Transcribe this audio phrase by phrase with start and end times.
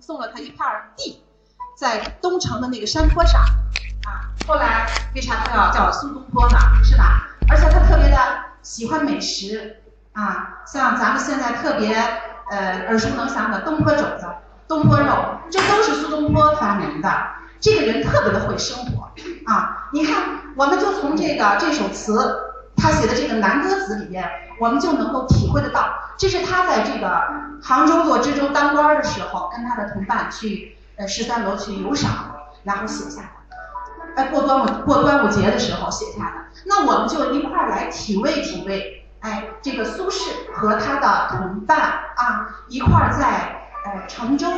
[0.00, 0.66] 送了他一块
[0.96, 1.22] 地，
[1.76, 6.58] 在东城的那个山坡上，啊，后来为啥他要叫苏东坡呢？
[6.84, 7.28] 是吧？
[7.48, 8.18] 而且他特别的
[8.62, 11.94] 喜欢美食，啊，像咱们现在特别
[12.50, 14.26] 呃耳熟能详的东坡肘子、
[14.66, 17.08] 东坡肉，这都是苏东坡发明的。
[17.58, 19.10] 这个人特别的会生活，
[19.50, 22.36] 啊，你看，我们就从这个这首词
[22.76, 24.28] 他写的这个《南歌子》里边，
[24.60, 27.22] 我们就能够体会得到，这是他在这个
[27.62, 32.10] 杭州做知州当官的时候，跟他的同伴去呃十三楼去游赏，
[32.64, 33.28] 然后写下的。
[34.16, 36.32] 哎，过端午过端午节的时候写下的。
[36.64, 41.78] 那我们就一块儿来体味体味，哎，这个苏轼和他的同伴
[42.16, 44.48] 啊，一块儿在呃乘舟，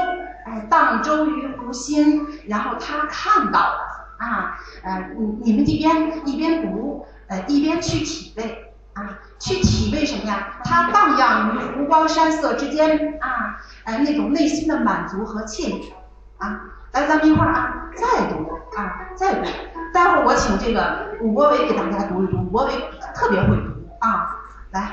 [0.47, 3.81] 哎荡舟于湖心，然后他看到了
[4.19, 10.61] 啊，呃你你们这边一边读，呃一边去体味啊，去体味什么呀？
[10.65, 15.93] 它荡漾于湖光山色之间啊，哎那种内心的满足和惬意
[16.39, 16.61] 啊。
[16.93, 19.45] 来，咱们一块儿啊，再读啊，再读。
[19.93, 22.73] 待会儿我请这个武国伟给大家读一读，武国伟
[23.15, 24.37] 特别会读啊。
[24.71, 24.81] 来，《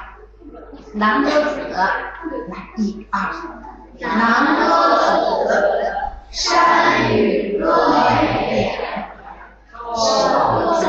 [0.94, 1.38] 南歌子》，
[1.70, 3.20] 来，一二，
[4.00, 5.50] 《南歌子》，
[6.32, 7.96] 山雨歌美
[8.52, 9.10] 脸。
[9.74, 10.84] 哦，这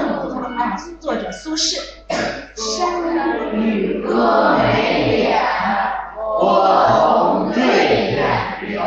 [0.56, 1.78] 么读，哎，作者苏轼。
[2.56, 5.38] 山雨歌美脸，
[6.38, 7.60] 波涛对
[8.12, 8.24] 远
[8.62, 8.80] 流。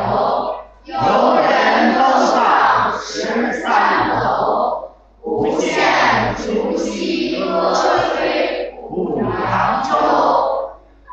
[0.85, 4.89] 游人登上十三楼，
[5.21, 9.89] 不见竹溪歌吹舞扬州。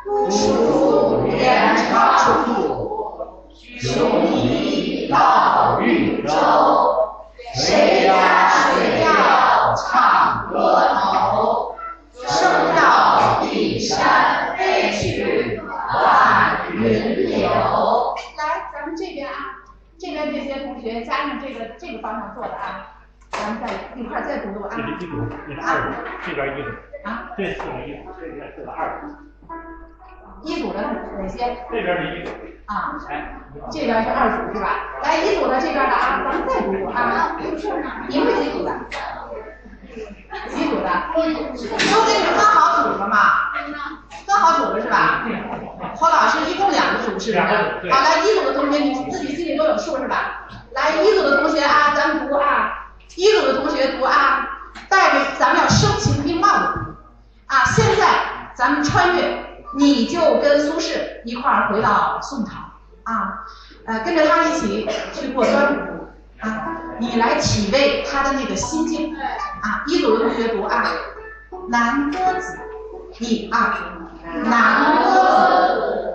[0.04, 2.24] 孤树连长处，
[3.78, 6.32] 穷疑到豫州。
[7.54, 8.48] 谁家
[10.56, 11.76] 唱歌头？
[12.12, 16.80] 声绕碧山飞去万云
[17.28, 17.46] 流。
[18.38, 19.60] 来，咱们这边啊，
[19.98, 22.88] 这边这些同学加上这个这个方向做的啊，
[23.30, 23.68] 咱们再
[24.00, 24.70] 一块再读读啊。
[24.70, 26.70] 这是一组，这是二组，这边一组，
[27.04, 29.06] 啊，这四个一组，这边四个二组，
[30.42, 30.80] 一组的
[31.18, 32.30] 哪些这边是一组，
[32.64, 32.96] 啊？
[33.10, 33.36] 哎，
[33.70, 34.70] 这边是二组是吧？
[35.02, 37.36] 来，一组的这边的啊，咱们再读读啊。
[38.08, 38.72] 你们几组的？
[40.50, 40.88] 几组的？
[41.14, 43.52] 都给你分好组了吗？
[44.26, 45.24] 分好组了是吧？
[45.94, 47.32] 侯老师一共两个组是不是？
[47.32, 50.46] 两个组对好，来一组的同学你自己心里都有数是吧？
[50.72, 54.48] 来一组的同学啊，咱们读啊，一组的同学读啊，
[54.88, 56.80] 带着咱们要声情并茂的读
[57.46, 57.64] 啊。
[57.64, 59.38] 现在咱们穿越，
[59.74, 62.52] 你就跟苏轼一块儿回到宋朝
[63.04, 63.44] 啊，
[63.86, 66.08] 呃，跟着他一起去过端午
[66.40, 69.14] 啊，你来体味他的那个心境
[69.62, 69.84] 啊。
[69.86, 70.84] 一组同学读啊，
[71.68, 72.58] 《南歌子》，
[73.18, 73.58] 第二，
[74.44, 75.04] 《南歌
[75.74, 76.14] 子》，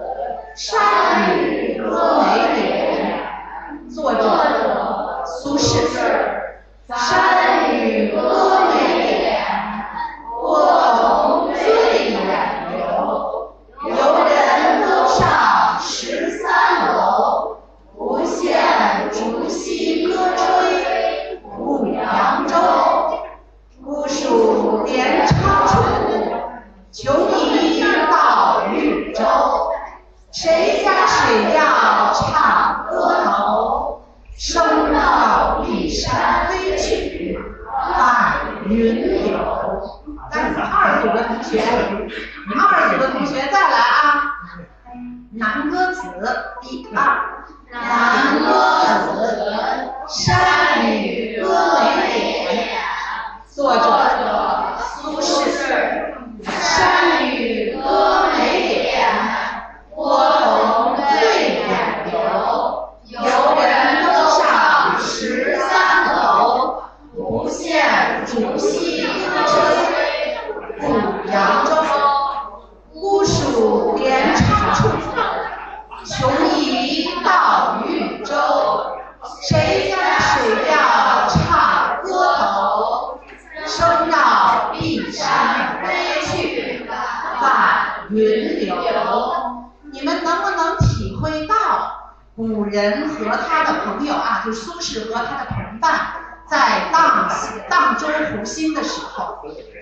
[0.59, 2.25] 山雨歌美
[2.55, 5.87] 脸，作者苏轼。
[6.93, 8.19] 山雨歌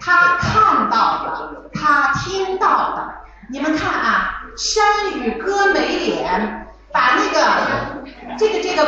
[0.09, 3.13] 他看到的，他听到的。
[3.51, 7.39] 你们看啊，山雨歌美脸，把那个
[8.35, 8.83] 这个这个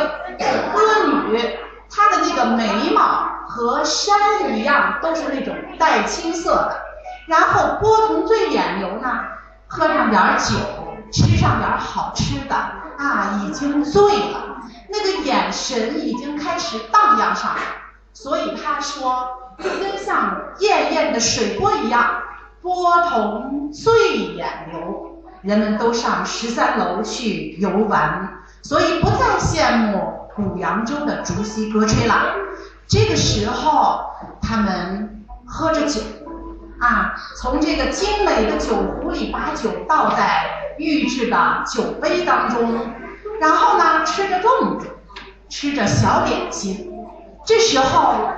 [0.74, 1.38] 歌女，
[1.88, 6.82] 她的那个眉毛和山一样，都是那种带青色的。
[7.28, 9.20] 然后波同醉眼流呢，
[9.68, 10.56] 喝上点酒，
[11.14, 14.02] 吃上点好吃的啊，已经醉
[14.32, 14.58] 了。
[14.90, 17.62] 那个眼神已经开始荡漾上来，
[18.14, 19.28] 所以他说，
[19.58, 22.22] 就跟像滟滟的水波一样，
[22.62, 23.44] 波涛
[23.74, 32.36] 醉眼流，人们都上十三楼去游玩，所以不再羡慕古扬州的竹溪歌吹了。
[32.88, 34.02] 这个时候，
[34.42, 36.02] 他们喝着酒，
[36.80, 42.92] 啊，从这个精美的酒壶里把酒倒在预制的酒杯当中，
[43.40, 44.88] 然后呢，吃着粽子，
[45.48, 46.91] 吃着小点心。
[47.46, 48.30] 这时候，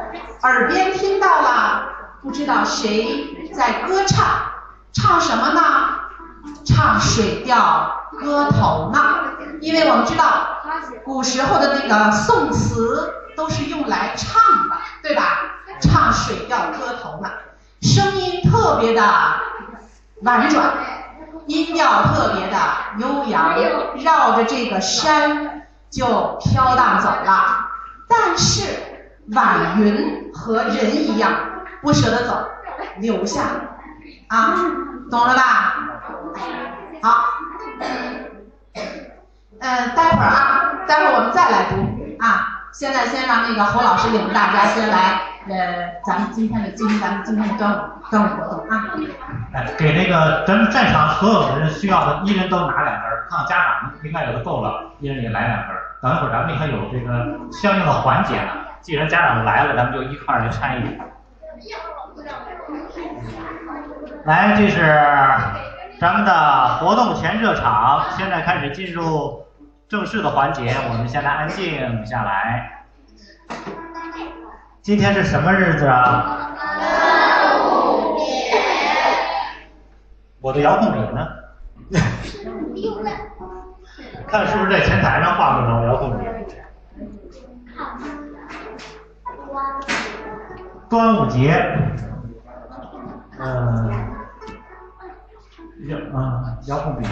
[0.42, 1.86] 耳边听到了
[2.22, 4.26] 不知道谁在歌唱，
[4.94, 5.62] 唱什么呢？
[6.66, 9.00] 唱《水调歌头》呢。
[9.62, 10.58] 因为我们知道，
[11.04, 13.20] 古时候的那个宋词。
[13.36, 15.24] 都是用来唱的，对吧？
[15.82, 17.32] 唱水调歌头呢，
[17.82, 19.02] 声音特别的
[20.22, 20.72] 婉转，
[21.48, 22.58] 音调特别的
[23.00, 23.56] 悠扬，
[23.96, 27.70] 绕着这个山就飘荡走了。
[28.08, 28.93] 但是
[29.32, 31.32] 晚云和人一样，
[31.82, 32.46] 不舍得走，
[32.98, 33.42] 留下
[34.28, 34.54] 啊，
[35.10, 35.42] 懂了吧？
[37.02, 37.24] 好，
[37.80, 38.30] 嗯，
[39.96, 41.78] 待会儿啊，待会儿我们再来读
[42.20, 42.50] 啊。
[42.74, 47.78] 现在先让那个侯老师领着大家先来，呃，咱们今天的今咱们今天的端午
[48.10, 48.90] 端午活动啊。
[49.54, 55.84] 哎，给那个咱们在场所有的人需要的，一人都拿两根儿，看家长应该有的够了，一人也来两根儿。
[56.02, 58.50] 等一会儿咱们还有这个相应的环节呢，
[58.84, 61.02] 既然家长来了，咱们就一块儿来参与。
[64.26, 64.80] 来，这是
[66.00, 69.42] 咱们的活动前热场，现在开始进入。
[69.90, 72.84] 正式的环节，我们先来安静下来。
[74.82, 76.50] 今天是什么日子啊？
[76.58, 78.58] 端午节。
[80.42, 81.28] 我的遥控笔呢？
[84.28, 85.86] 看是不是在前台上放着呢？
[85.86, 86.26] 遥控笔。
[90.90, 91.54] 端午节。
[93.40, 94.10] 嗯。
[95.88, 97.06] 遥嗯遥控笔，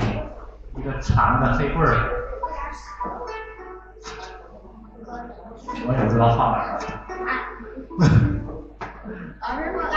[0.77, 1.91] 一个长的黑棍儿。
[5.85, 6.79] 我也不知道放哪儿了。
[9.41, 9.89] 老师说的，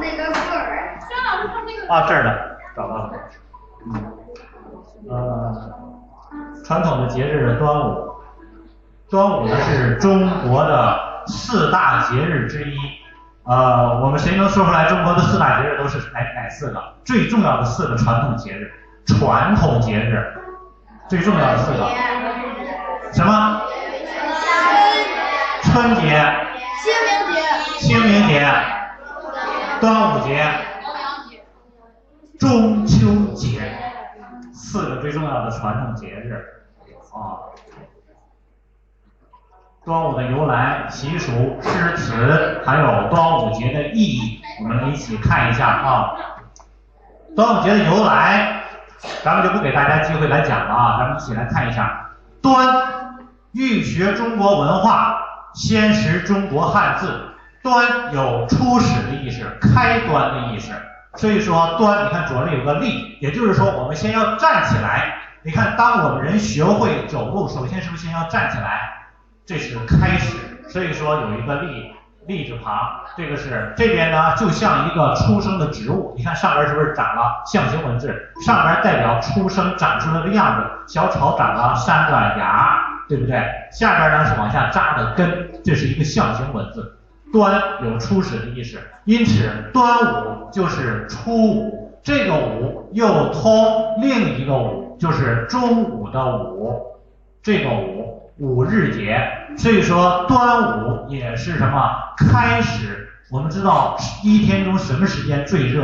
[0.00, 0.98] 那个棍儿。
[1.10, 1.78] 张老师他那个。
[1.92, 2.30] 啊，这儿呢，
[2.74, 3.12] 找到了。
[3.84, 3.88] 嗯。
[5.10, 5.14] 呃，
[6.64, 8.09] 传统的节日端午，
[9.10, 12.76] 端午呢是中国的四大节日之一。
[13.44, 16.80] 呃，我们谁能说出来中国的四大节日都是哪哪四个？
[17.04, 18.72] 最重要的四个传统节日，
[19.06, 20.32] 传统节日，
[21.08, 21.90] 最重要的四个。
[23.12, 23.62] 什么？
[25.62, 26.00] 春节、
[26.82, 27.42] 清明节、
[27.78, 28.48] 清明节、
[29.80, 30.46] 端午节、
[32.38, 33.60] 中秋节，
[34.52, 36.44] 四个最重要的传统节日
[37.12, 37.50] 啊。
[39.82, 46.10] 端午的由来、习俗、诗词，还有端午节的意义，我们一起看一下啊。
[47.34, 48.62] 端午节的由来，
[49.24, 52.10] 咱们就不给大家机会来讲了啊，咱们一起来看一下。
[52.42, 53.16] 端，
[53.52, 55.16] 欲学中国文化。
[55.52, 60.72] 先识中国汉字，端有初始的意思，开端的意思。
[61.16, 65.14] 所以说端，你看左边有个立，也就是说我们先要站起来。
[65.42, 68.99] 你看，当我们人学会走路，首先是不是先要站起来？
[69.50, 70.36] 这是开始。
[70.68, 71.90] 所以说有一个立，
[72.28, 72.72] 立字旁，
[73.16, 76.14] 这个是这边呢，就像一个出生的植物。
[76.16, 78.14] 你看上边是不是长了象形文字？
[78.46, 82.86] 上边代表出生长出来的样子，小草长了三个芽。
[83.08, 83.42] 对不对？
[83.72, 86.96] 下边呢是往下扎的根，这是一个象形文字。
[87.32, 92.00] 端有初始的意思，因此端午就是初五。
[92.04, 97.00] 这个午又通另一个午，就是中午的午。
[97.42, 99.20] 这个午五日节，
[99.56, 103.08] 所以说端午也是什么开始？
[103.30, 105.82] 我们知道一天中什么时间最热？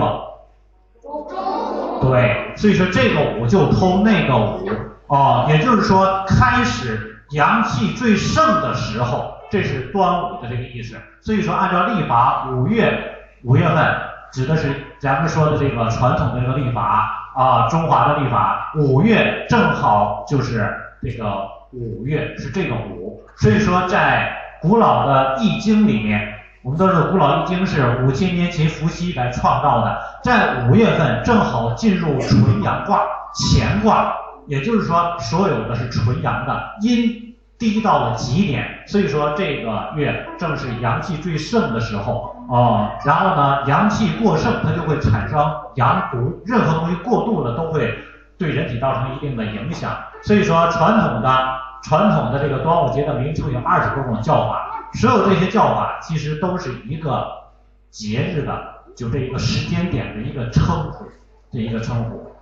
[1.03, 2.01] 中午。
[2.01, 4.69] 对，所以说这个午就通那个午
[5.07, 7.13] 哦，也就是说开始。
[7.31, 10.97] 阳气最盛的时候，这是端午的这个意思。
[11.21, 13.85] 所以说，按照历法，五月五月份
[14.33, 20.73] 指的是咱们说的这个传统的这个历法啊，中华的历法，五月正好就是
[21.03, 23.23] 这个五月是这个五。
[23.37, 26.27] 所以说，在古老的易经里面，
[26.63, 33.03] 我们都知道古老易经是五千年前伏羲来创造的，在五月份正好进入纯阳卦
[33.35, 34.15] 乾卦。
[34.47, 42.93] 也就是说，所有的是纯阳的，阴低到了极点，所以说这个月正是阳气最盛的时候啊。
[43.05, 45.45] 然后呢，阳气过盛，它就会产生
[45.75, 47.66] 阳毒，任何东西过度了都
[48.87, 49.91] 造成一定的影响。
[50.23, 51.29] 所以说，传统的
[51.83, 57.27] 传统的这个端午节的名称有二十多种叫法，所有这些叫法其实都是一个
[57.91, 58.53] 节日的，
[58.97, 61.05] 就这一个时间点的一个称呼，
[61.53, 62.33] 这一个称呼。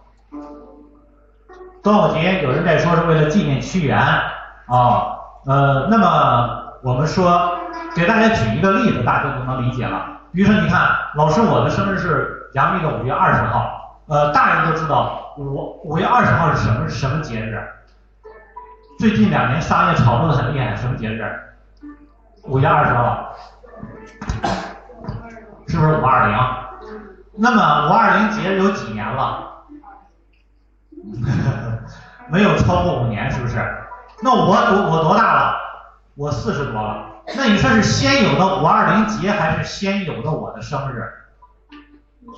[1.83, 7.59] 端午节有人在说是为了纪念屈原啊，呃，那么我们说
[7.95, 10.07] 给大家举一个例子，大家就能理解了。
[10.33, 17.59] 比如说，你看，老师我的生日是阳历的五月二十号，呃，大人都知道，五五月二十号是什么什么节日？
[18.99, 21.25] 最近两年商业炒作的很厉害，什么节日？
[22.43, 23.35] 五月二十号，
[25.67, 26.39] 是不是五二零？
[27.37, 29.65] 那么五二零节日有几年了？
[32.29, 33.57] 没有超过五年，是不是？
[34.23, 35.55] 那我我我多大了？
[36.15, 37.07] 我四十多了。
[37.35, 41.11] 那你说是先有的五二零节，还是先有的我的生日？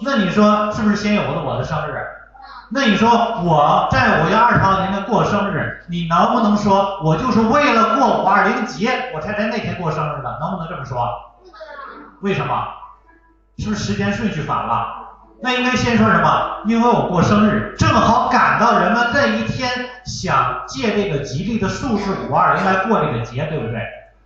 [0.03, 1.95] 那你说是不是先有的我的生日？
[2.69, 3.09] 那你说
[3.45, 10.39] 我在五月二十号那天过生日，你能不能说我就是为了过五二零节，我才在那天过生日的？
[10.41, 11.07] 能不能这么说？
[12.21, 12.67] 为什么？
[13.59, 15.07] 是不是时间顺序反了？
[15.41, 16.63] 那应该先说什么？
[16.67, 19.71] 因为我过生日，正好赶到人们这一天
[20.05, 23.81] 想借这个吉利的数字五二零来过这个节，对不对？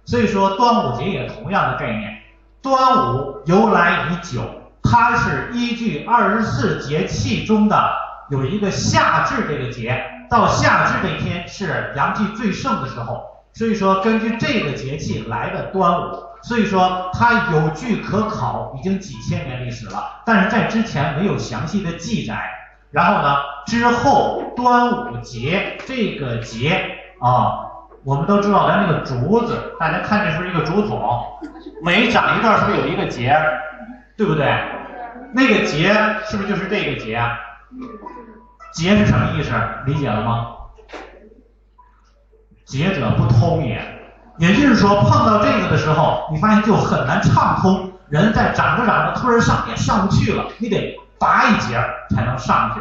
[0.07, 2.17] 所以说端午节也同样的概念。
[2.63, 4.43] 端午由来已久，
[4.83, 7.93] 它是依据二十四节气中的
[8.31, 13.23] 有一个夏至这个节，到夏至这天是阳气最盛的时候，
[13.53, 16.25] 所以说根据这个节气来的端午。
[16.43, 22.51] 所以说它有据可考，已经几千年历史了，但是在之前没有详细的记载。
[22.91, 26.83] 然后呢，之后端午节这个节
[27.21, 27.61] 啊，
[28.05, 31.23] 我们都知道咱那个竹子，大家看这是一个竹筒，
[31.83, 33.37] 每长一段是不是有一个节，
[34.21, 34.55] 对不对？
[35.33, 35.95] 那个节
[36.27, 37.19] 是不是就是这个节？
[38.75, 39.51] 节是什么意思？
[39.87, 40.49] 理解了吗？
[42.67, 43.81] 节者不通也。
[44.37, 47.93] 也就是说，碰到这个的时候，你发现就很难畅通。
[48.11, 51.83] 人在长着长着，突然上也上不去了，你得拔一节
[52.15, 52.81] 才能上去，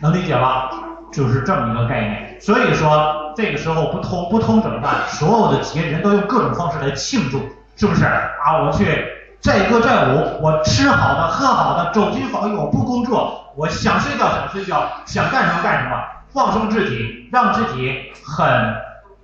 [0.00, 0.70] 能理解吧？
[1.12, 2.40] 就是这么一个概念。
[2.40, 5.08] 所以说，这个时候不通不通怎么办？
[5.08, 7.40] 所有的节人都用各种方式来庆祝，
[7.74, 8.62] 是不是啊？
[8.64, 15.96] 我去载歌载舞，我吃好的喝好的，走进房我不工作，我想睡觉想睡觉，想干什么干什么，
[16.32, 18.46] 放松自己，让自己很。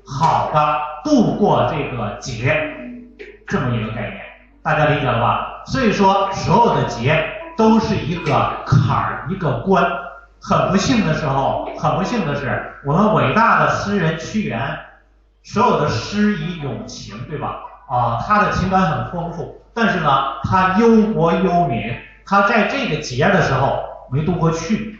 [0.06, 2.54] 好的，度过这个节，
[3.46, 4.20] 这么一个概念，
[4.62, 5.62] 大家理解了吧？
[5.64, 9.82] 所以说，所有的节都是一个坎儿，一个关。
[10.42, 14.78] 很不幸的时候，很不幸的是，我们伟大的诗人屈原，
[15.42, 17.60] 所有的诗以咏情，对吧？
[17.88, 24.98] 啊，他的情感很丰富，但是呢，他忧国忧民，他在这个节的时候没渡过去。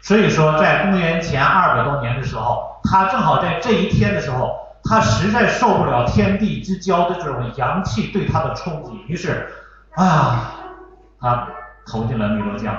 [0.00, 2.66] 所以说，在公元前二百多年的时候。
[2.90, 9.46] 他正好在这一天的时候，他实在受不了天地之交的这种阳气对他的冲击，于是，
[9.94, 10.54] 啊，
[11.20, 11.48] 他
[11.86, 12.74] 投进了汨罗江，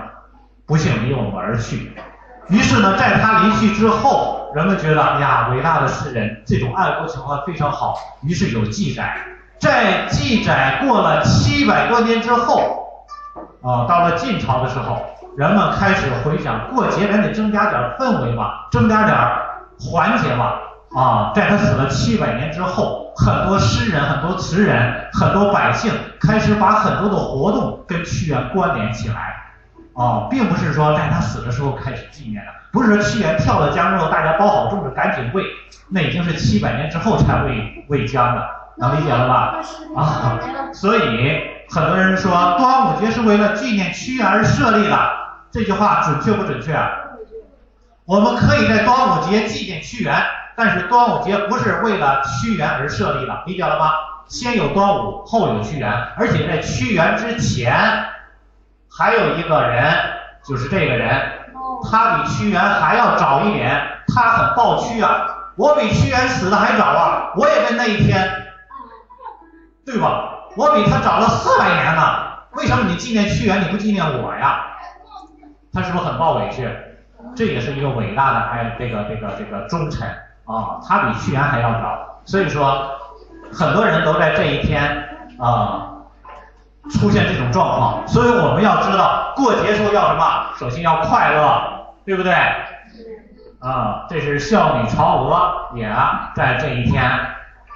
[0.65, 1.91] 不幸离我们而去。
[2.47, 7.95] 于是呢，在他离去之后，人们觉得，呀，伟大的诗人，这种爱国情怀非常好。
[8.23, 9.15] 于是有记载，
[9.59, 12.87] 在记载过了七百多年之后，
[13.61, 14.97] 啊，到了晋朝的时候，
[15.37, 19.17] 人们开始回想，过节咱得增加点氛围嘛，增加点。
[19.81, 20.59] 环节吧，
[20.93, 25.89] 啊，在他死了七百年之后，很多诗人、很多词人、很多百姓
[26.19, 29.37] 开始把很多的活动跟屈原关联起来，
[29.93, 35.45] 啊，并不是说在他死的时候开始纪念的，不是说屈原跳了江之后大家包好粽子赶紧喂，
[35.87, 38.45] 那已经是七百年之后才喂喂江的，
[38.79, 39.59] 能理解了吧？
[39.95, 40.39] 啊，
[40.73, 44.97] 所以很多人说端午节是为了纪念屈原而设立的，
[45.51, 46.73] 这句话准确不准确？
[48.05, 50.15] 我们可以在端午节纪念屈原，
[50.55, 53.91] 但是端午节不是为了屈原而设立的，理解了吗？
[54.27, 57.73] 先有端午，后有屈原，而且在屈原之前，
[58.89, 59.93] 还有一个人，
[60.43, 61.21] 就是这个人，
[61.89, 68.27] 他比屈原还要早一点，他很暴屈啊，我比屈原死的还早啊，我也在那一天，
[69.89, 70.35] 对吧？
[70.55, 72.01] 我比他早了四百年呢，
[72.51, 74.61] 为什么你纪念屈原，你不纪念我呀？
[75.73, 76.69] 他是不是很抱委屈？
[77.35, 80.07] 这也是一个伟大的哎，这个这个这个忠臣
[80.45, 82.91] 啊，他比屈原还要早，所以说
[83.51, 85.89] 很多人都在这一天啊
[86.91, 91.61] 出现这种状况，所以我们要知道过节时候要什么，首先要快乐，
[92.05, 92.33] 对不对？
[93.59, 95.91] 啊，这是孝女曹娥也
[96.35, 97.03] 在这一天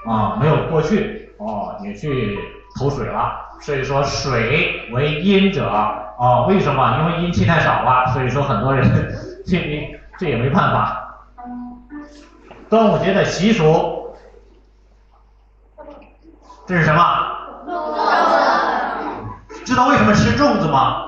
[0.08, 2.40] 啊没有过去哦，也去
[2.80, 6.98] 投水了，所以说水为阴者啊，为什么？
[7.00, 8.84] 因为阴气太少了，所以说很多人。
[9.46, 11.26] 这这也没办法。
[12.70, 14.16] 端午节的习俗，
[16.66, 17.02] 这是什么？
[19.66, 21.04] 知道为什么吃粽子吗？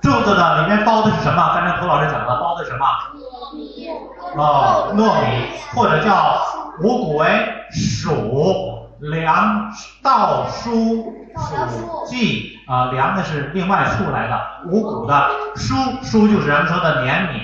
[0.00, 1.54] 粽子的里面包的是什么？
[1.54, 2.86] 刚才涂老师讲的，包的什么？
[4.36, 6.40] 哦，糯米，或者叫
[6.80, 7.26] 五谷为
[7.72, 9.72] 黍、粮、
[10.02, 15.14] 稻、菽、黍、稷啊，粮的是另外出来的，五谷的
[15.56, 17.40] 黍，黍就是咱们说的粘米，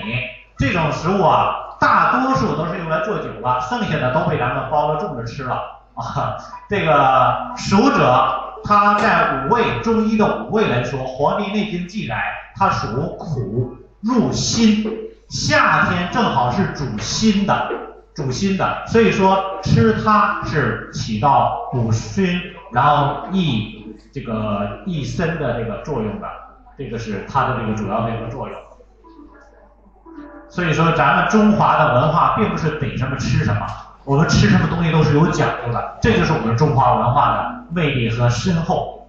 [0.57, 5.55] 这种食物啊，大多数都是用来做酒了，剩下的都被咱们包了粽子吃了
[5.95, 6.37] 啊。
[6.69, 8.47] 这个黍者。
[8.63, 12.21] 它在五味中医的五味来说，《黄帝内经》记载，
[12.55, 14.85] 它属苦入心，
[15.29, 17.71] 夏天正好是主心的，
[18.13, 22.41] 主心的，所以说吃它是起到补心，
[22.71, 26.27] 然后益这个益身的这个作用的，
[26.77, 28.57] 这个是它的这个主要的一个作用。
[30.49, 33.65] 所以说，咱们中华的文化并不是逮什么吃什么。
[34.03, 39.07] 我们吃什么东西都是有讲究的，这就是我们中华文化的魅力和深厚。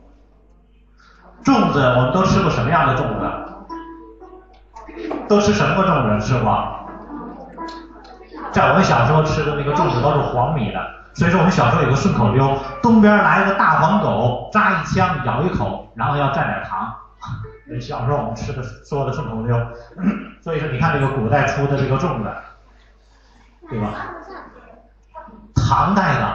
[1.43, 3.29] 粽子，我们都吃过什么样的粽子？
[5.29, 6.27] 都吃什么粽子？
[6.27, 6.82] 吃过？
[8.53, 10.81] 在我们小时候吃的那个粽子都是黄米的，
[11.15, 16.93] 所以说我们小时候有个顺口溜：东边来个大黄狗，扎一枪咬一口，然后要蘸点糖。
[17.81, 19.57] 小时候我们吃的说的顺口溜。
[20.43, 22.31] 所以说，你看这个古代出的这个粽子，
[23.71, 23.89] 对吧？
[25.55, 26.29] 唐代的，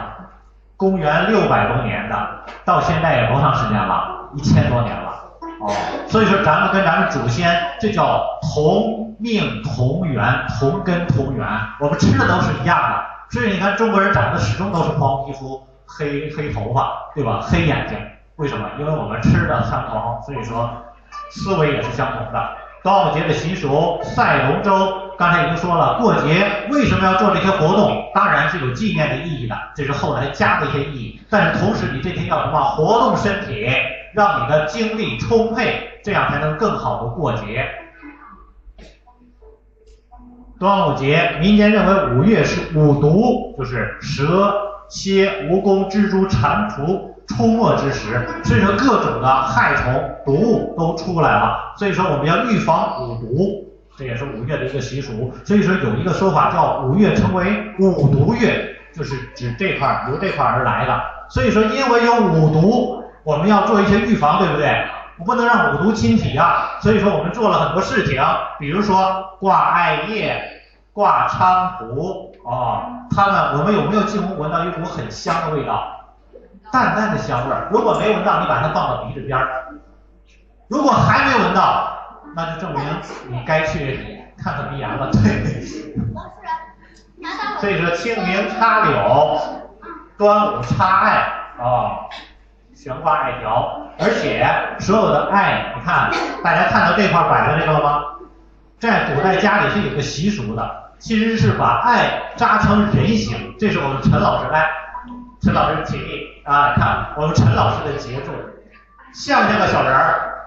[0.76, 2.28] 公元六百多年的，
[2.64, 4.30] 到现在有多长时间了？
[4.34, 5.07] 一千多年了。
[5.60, 5.74] 哦，
[6.08, 11.46] 所以说咱们跟咱们祖先，这叫同命同源，同根同源。
[11.80, 13.04] 我们吃的都是一样的。
[13.30, 17.40] 所以你看中国人长得始终都是黄皮肤、黑黑头发，对吧？
[17.42, 17.98] 黑眼睛，
[18.36, 18.68] 为什么？
[18.78, 20.70] 因为我们吃的相同，所以说
[21.30, 22.48] 思维也是相同的。
[22.82, 24.72] 端午节的习俗，赛龙舟。
[25.18, 28.08] 刚才已经说了，过节为什么要做这些活动？
[28.14, 31.20] 当然是有纪念的意义的，这是后来加的一些意义。
[31.28, 32.62] 但是同时，你这天要什么？
[32.62, 33.66] 活动身体，
[34.12, 37.68] 让你的精力充沛，这样才能更好的过节。
[40.58, 44.54] 端午节，民间认为五月是五毒，就是蛇、
[44.88, 53.64] 蝎、蜈蚣、蜘蛛、蟾蜍出没之时，所以说各种的害虫、毒物都出来了，所以说我们要预防五毒。
[53.96, 57.44] 这也是五月的一个习俗，所以说有一个说法叫五月称为
[57.80, 61.00] 五毒月，就是指这块由这块而来的。
[61.28, 64.86] 所以说因为有五毒，我们要做一些预防，对不对？
[65.18, 66.78] 我不能让五毒侵体啊。
[66.80, 68.22] 所以说我们做了很多事情，
[68.58, 70.62] 比如说挂艾叶、
[70.94, 72.82] 挂菖蒲，哦，
[73.14, 76.06] 它们我们有没有进屋闻到一股很香的味道？
[76.72, 77.68] 淡淡的香味儿。
[77.70, 79.46] 如果没闻到，你把它放到鼻子边儿。
[80.68, 81.94] 如果还没闻到。
[82.36, 82.82] 那就证明
[83.28, 85.64] 你该去看看鼻炎了，对。
[87.58, 89.40] 所以说清明插柳，
[90.18, 91.10] 端午插艾
[91.58, 92.04] 啊，
[92.78, 94.46] 悬挂艾条，而且
[94.78, 96.08] 所有的艾，你看
[96.44, 98.04] 大家看到这块摆的这个了吗？
[98.78, 103.56] 在古代家里是有个习俗的，其实是把艾扎成人形。
[103.58, 104.70] 这是我们陈老师来，
[105.42, 108.32] 陈老师起立啊，看我们陈老师的杰作，
[109.12, 110.38] 像不像个小人儿？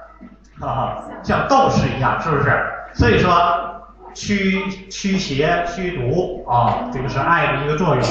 [0.62, 2.64] 哈哈，像斗士一样，是不是？
[2.94, 8.04] 所以说驱驱邪驱毒啊，这个是艾的一个作用。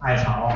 [0.00, 0.50] 艾草，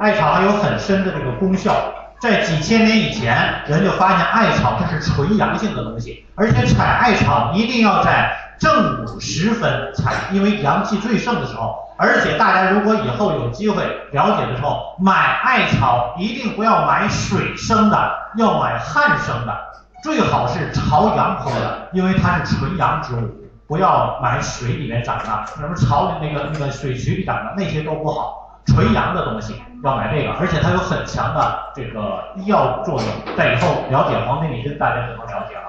[0.00, 1.74] 艾草还有很深的这个功效。
[2.20, 3.36] 在几千年以前，
[3.66, 11.76] 人就发现艾草它是纯阳性的东西，而且采艾草一定要在正午时分采，因为阳气最盛的时候。
[11.98, 19.54] 而且大家如果以后有机会了解的时候，买艾草一定不要买水生的，要买旱生的，
[20.02, 23.28] 最好是朝阳坡的，因为它是纯阳之物。
[23.68, 33.36] 不要买水里面长的，什么朝那个那个水渠里长的那些都不好，纯阳的东西要买这个，而且它有很强的这个医药作用。
[33.36, 35.62] 在以后了解《黄帝内经》，大家就能了解了。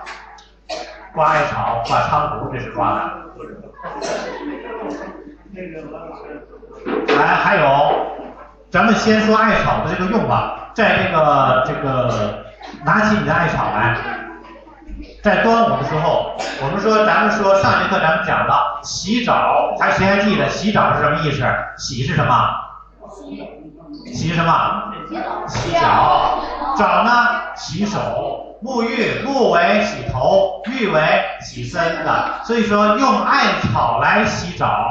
[1.14, 3.12] 挂艾草、挂菖蒲，这是挂的。
[7.18, 8.06] 来，还有，
[8.70, 12.44] 咱们先说艾草的这个用法，在这个这个，
[12.86, 13.98] 拿起你的艾草来，
[15.22, 21.44] 在端午的时候，我们说，咱们说上节课咱们讲了洗澡，还谁还记得洗澡是什么意思？
[21.78, 22.34] 洗是什么？
[23.12, 24.94] 洗，什么？
[25.48, 26.40] 洗脚。
[26.76, 27.12] 澡呢？
[27.56, 28.00] 洗手。
[28.64, 31.02] 沐浴，沐为洗头，浴为
[31.42, 32.42] 洗身的。
[32.44, 34.88] 所以说，用艾草来洗澡。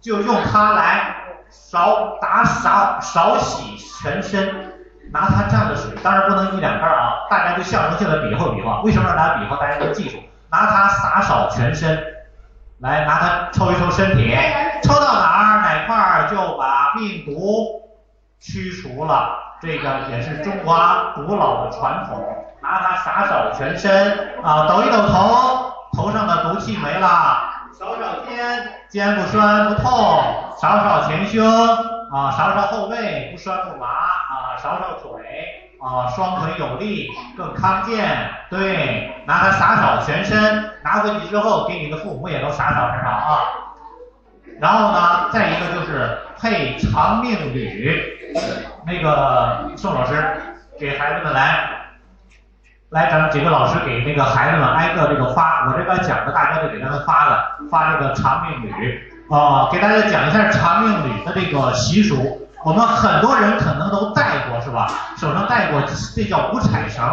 [0.00, 1.16] 就用它来
[1.48, 4.54] 少打扫、少洗全身，
[5.10, 8.82] 拿它蘸的水，当然不能一两半啊，大家就象征性的比划比划。
[8.82, 9.56] 为什么让大家比划？
[9.56, 10.18] 大家都记住，
[10.50, 11.98] 拿它洒扫全身，
[12.80, 14.36] 来拿它抽一抽身体，
[14.84, 17.82] 抽到哪儿哪块儿就把病毒
[18.38, 19.42] 驱除了。
[19.60, 22.22] 这个也是中华古老的传统，
[22.60, 27.08] 拿它洒扫全身啊，抖一抖头，头上的毒气没了，
[27.72, 28.36] 扫扫肩，
[28.90, 29.90] 肩不酸不痛，
[30.58, 31.42] 扫扫前胸
[32.12, 35.22] 啊，扫扫后背不酸不麻啊，扫扫腿
[35.80, 38.30] 啊，双腿有力更康健。
[38.50, 43.38] 对，拿它洒扫全身，拿回去之后给你的父母也都洒扫身上啊。
[44.60, 48.02] 然后呢，再一个就是配长命缕。
[48.86, 50.22] 那个宋老师
[50.78, 51.70] 给孩子们来，
[52.90, 62.48] 来咱们几个老师给那个孩子们挨个这个发，我这边讲的大家就给他们发了，发这个长命缕啊，给大家讲一下长命缕的这个习俗。
[62.64, 64.86] 我们很多人可能都戴过是吧？
[65.16, 65.82] 手上戴过，
[66.14, 67.04] 这叫五彩绳。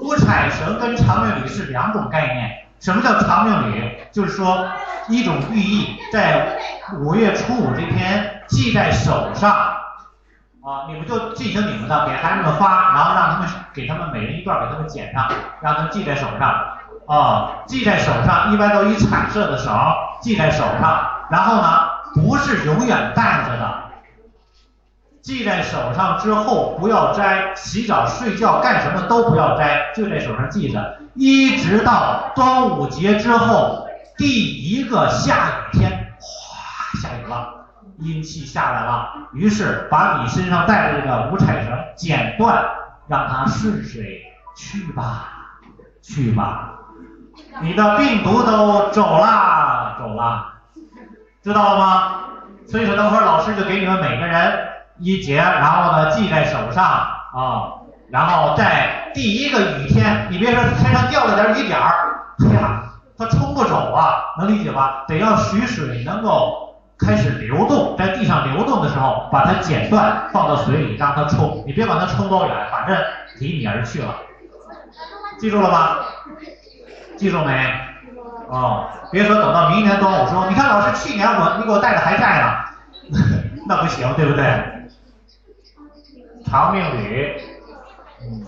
[0.00, 2.50] 五彩绳跟长命缕是两种概念。
[2.84, 3.98] 什么叫长命铝？
[4.12, 4.68] 就是说
[5.08, 6.58] 一种寓意，在
[6.98, 9.50] 五月初五这天系在手上。
[9.50, 15.26] 啊，你们就进行你们的，给孩子们发，然后让他们给他们每人一段，给他们剪上，
[15.62, 16.54] 让他们系在手上。
[17.06, 19.74] 啊，系在手上，一般都以彩色的绳
[20.20, 21.08] 系在手上。
[21.30, 23.83] 然后呢，不是永远戴着的，
[25.24, 37.62] 系在手上之后不要摘，洗澡、睡觉干什么都不要摘，就在手上系着，一直到端午节之后第一个下雨天，哗，下雨了。
[38.00, 42.62] 阴气下来了，于是把你身上带的这个五彩绳剪断，
[43.06, 44.20] 让它顺水
[44.56, 45.60] 去吧，
[46.02, 46.72] 去吧，
[47.62, 50.54] 你的病毒都走了，走了，
[51.40, 52.20] 知道了吗？
[52.66, 54.58] 所以说等会老师就给你们每个人
[55.04, 62.84] 一节，然后呢系在手上啊，然后在第一个雨天，你别说天上掉了点雨点儿，哎呀，
[63.18, 65.04] 它冲不走啊，能理解吧？
[65.06, 66.62] 得要蓄水能够。
[66.96, 71.64] 开始流动，在地上流动的时候，把它剪断，放到水里让它冲。
[71.66, 72.96] 你别管它冲多远，反正
[73.40, 74.14] 离你而去了。
[75.36, 75.96] 记住了吗？
[77.16, 77.68] 记住没？
[78.48, 82.54] 哦，别说等到明年端午说，你看老师去年我你给我带的还在呢，
[83.66, 84.44] 那不行，对不对？
[86.44, 87.36] 长命缕，
[88.22, 88.44] 嗯，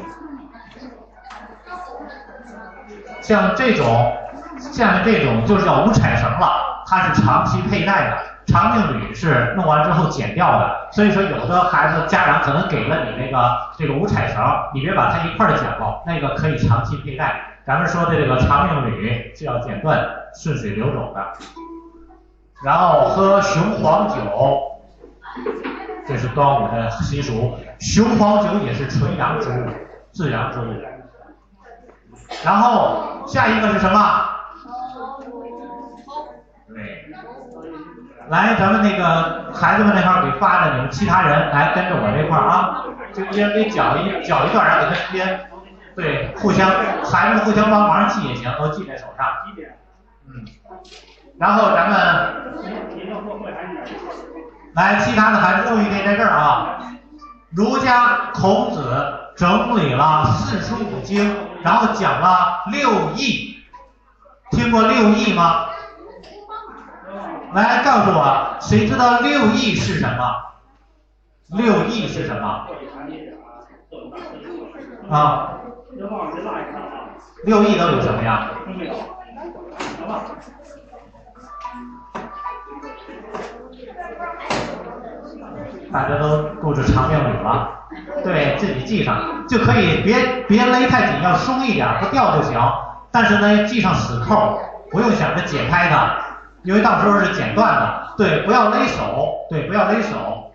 [3.21, 4.17] 像这种，
[4.59, 8.17] 像这种就是叫五彩绳了，它是长期佩戴的。
[8.47, 14.41] 长命缕是弄完之后剪掉的，所以说有的孩子家长可能给了你那个这个五彩绳，
[14.73, 17.41] 你别把它一块剪了，那个可以长期佩戴。
[17.67, 20.01] 咱们说的这个长命缕是要剪断，
[20.33, 21.27] 顺水流走的。
[22.63, 24.61] 然后喝雄黄酒，
[26.07, 27.59] 这是端午的习俗。
[27.79, 29.67] 雄黄酒也是纯阳之物，
[30.13, 30.65] 自然之物。
[32.45, 33.99] 然后下一个是什么？
[36.69, 37.07] 对
[38.29, 45.49] 来，咱们那个孩子们那块儿给发的，你们其他人来跟着我这块儿啊，就一人给搅一搅一段，然后给他编，
[45.95, 46.69] 对，互相
[47.05, 49.27] 孩子们互相帮忙记也行，都记在手上。
[50.27, 50.45] 嗯，
[51.39, 51.97] 然后咱们
[54.75, 56.79] 来，其他的孩子注意点在这儿啊。
[57.57, 58.85] 儒家孔子
[59.35, 63.57] 整理了四书五经，然后讲了六艺，
[64.51, 65.69] 听过六艺吗？
[67.55, 70.37] 来告诉我，谁知道六艺是什么？
[71.49, 72.67] 六艺是什么？
[75.11, 75.59] 啊？
[77.45, 78.51] 六艺都有什么呀？
[85.93, 87.69] 大家都顾着长命语了，
[88.23, 92.61] 对自己系上就可以，别别勒太紧，要松一点，不掉就行。
[93.11, 94.59] 但是呢，系上死扣，
[94.91, 96.17] 不用想着解开它。
[96.63, 100.51] 因为到时候是剪断的，对，不要勒手，对，不要勒手，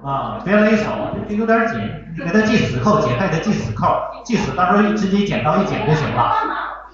[0.00, 0.84] 啊，别勒手，
[1.28, 1.80] 这有点紧，
[2.16, 6.22] 你给它系死扣，解开它系死扣，系死，到时候直接剪刀一剪就行了，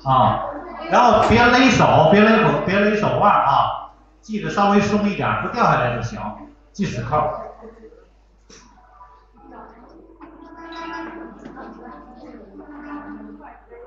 [0.06, 0.40] 啊，
[0.90, 6.18] 然后别勒手，别勒脖，别勒手腕啊，系的稍微松一点，不掉下来就行，
[6.74, 7.30] 系死扣。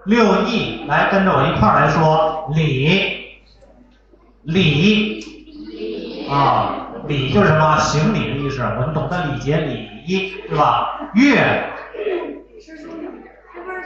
[0.06, 3.28] 六艺，来跟着我一块儿来说礼。
[4.44, 5.20] 礼
[6.30, 7.78] 啊，礼就是什么？
[7.80, 11.12] 行礼的意思，我们懂得礼节礼仪，对吧？
[11.14, 11.74] 乐，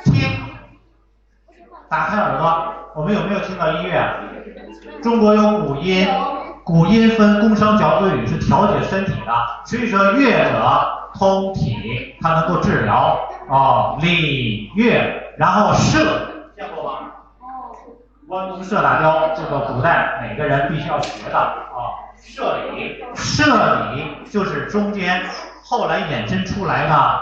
[0.06, 0.14] 听，
[1.92, 4.02] 打开耳朵，我们有没有听到音乐？
[5.04, 6.08] 中国有古音，
[6.64, 9.34] 古音分宫商角徵羽，是调节身体的。
[9.66, 13.98] 所以说乐者通体，它能够治疗啊。
[14.00, 16.00] 礼乐，然后射，
[16.56, 17.00] 见过吗？
[18.30, 21.92] 弯弓射大雕，这个古代每个人必须要学的啊。
[22.16, 23.44] 射礼，射
[23.94, 25.22] 礼就是中间
[25.62, 27.22] 后来衍生出来的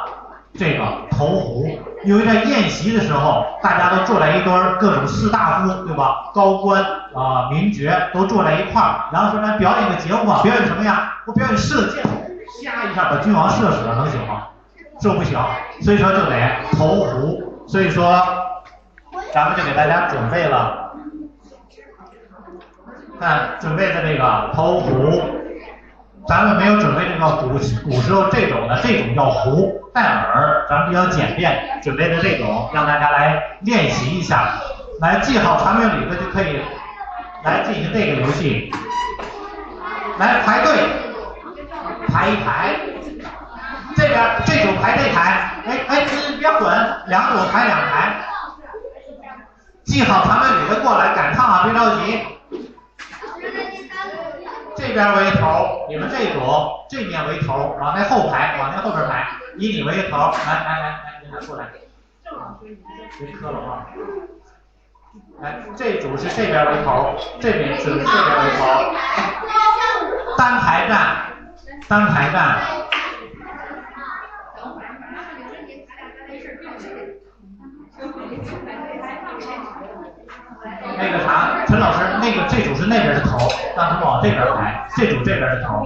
[0.54, 1.68] 这个投壶。
[2.04, 6.32] 因为在宴席的时候，大家都坐在一堆儿，各种士大夫，对吧？
[6.34, 6.84] 高官
[7.14, 11.14] 啊、名爵都坐在一块儿，然后说咱表演个节目吧，表演什么呀？
[11.26, 14.48] 我表演射箭，啪一下把君王射死了，能行吗？
[15.02, 15.38] 这不行，
[15.82, 16.36] 所以说就得
[16.74, 17.66] 投壶。
[17.68, 18.26] 所以说，
[19.32, 20.92] 咱们就给大家准备了，
[23.20, 25.22] 看准备的这个投壶，
[26.30, 27.58] 咱们没有准备这个古
[27.90, 34.54] 古时候这种的，这种叫壶带耳，咱们比较简便，准备的这种让大家来练习一下，
[35.02, 36.62] 来记好长韵里的就可以
[37.44, 38.72] 来进行这个游戏，
[40.20, 40.72] 来排队，
[42.08, 42.76] 排一排。
[43.96, 46.72] 这边这组排这排，哎哎，你别滚，
[47.08, 48.22] 两组排两排。
[49.84, 52.20] 记好长尾里的过来赶趟啊，别着急。
[54.80, 56.40] 这边为头，你们这组
[56.90, 61.68] 这面为头，往那后排，往那后边排，以你为头，来来来来，你俩过来。
[63.20, 63.88] 别磕了啊！
[65.42, 68.64] 来，这组是这边为头，这边是这边为头。
[70.38, 71.26] 单排站，
[71.90, 72.62] 单排站。
[80.98, 83.38] 那个啥，陈老师，那个这组是那边的头，
[83.78, 85.86] 让他们往这边排，这组这边的头。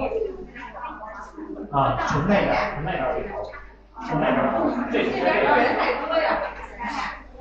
[1.70, 3.50] 啊，从那边，从那边的头，
[4.06, 5.44] 从那边头，这组这边。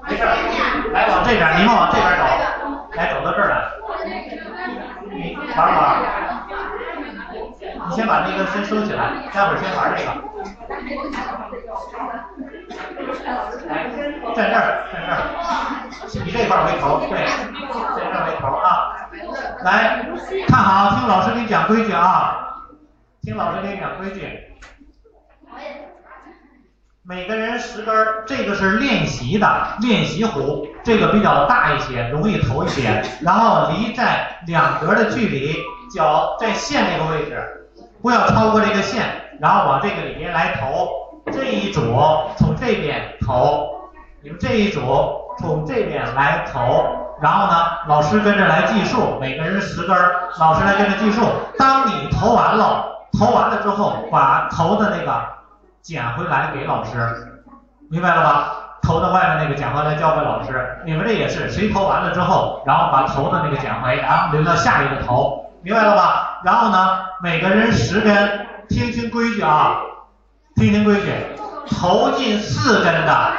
[0.07, 0.23] 没事，
[0.91, 2.23] 来往这边，你们往这边走，
[2.95, 3.55] 来走到这儿来。
[5.09, 5.77] 你玩玩，
[7.87, 10.07] 你先把那个先收起来，待会儿先玩这个。
[13.67, 13.71] 来，
[14.35, 15.15] 站这儿，站这儿，
[16.25, 17.13] 以这块为头，对，
[17.95, 18.67] 在这儿为头啊。
[19.63, 20.05] 来，
[20.47, 22.59] 看好，听老师给你讲规矩啊，
[23.21, 24.49] 听老师给你讲规矩。
[27.05, 29.45] 每个人十根儿，这个是练习的
[29.81, 33.03] 练习壶，这个比较大一些，容易投一些。
[33.19, 35.53] 然后离在两格的距离，
[35.93, 37.67] 脚在线这个位置，
[38.01, 39.03] 不要超过这个线，
[39.41, 40.87] 然后往这个里边来投。
[41.29, 41.81] 这一组
[42.37, 43.67] 从这边投，
[44.21, 44.79] 你们这一组
[45.39, 46.85] 从这边来投，
[47.21, 51.25] 然后呢，老师跟着来计数，每个人十根儿，老师来跟着计数。
[51.57, 52.85] 当你投完了，
[53.19, 55.21] 投完了之后，把投的那个
[55.83, 57.43] 捡回来给老师，
[57.91, 58.55] 明白了吧？
[58.81, 60.81] 投的外面那个捡回来交给老师。
[60.85, 66.39] 你们这也是，谁投完了之后，然后把投的那个捡回，然后留到下一个投，明白了吧？
[66.45, 69.75] 然后呢，每个人十根，听清规矩啊。
[70.55, 71.11] 听听规矩，
[71.67, 73.31] 投进四根的，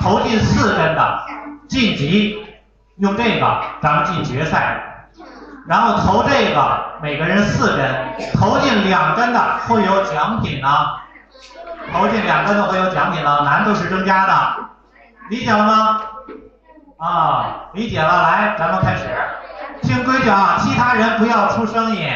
[0.00, 1.20] 投进四根的
[1.68, 2.42] 晋级，
[2.96, 4.82] 用这个咱们进决赛。
[5.66, 7.84] 然后投这个，每个人四根，
[8.40, 10.68] 投进两根的会有奖品呢。
[11.90, 14.56] 投进两个就会有奖品了，难度是增加的，
[15.30, 16.00] 理解了吗？
[16.98, 19.06] 啊，理解了，来，咱们开始，
[19.82, 22.08] 听规矩啊，其他人不要出声音。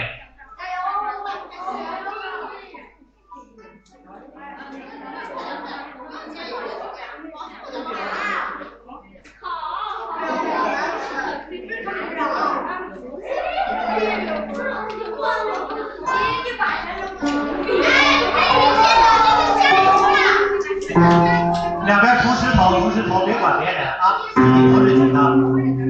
[21.87, 25.86] 两边同时投，同时投，别管别人啊，自己投就行了。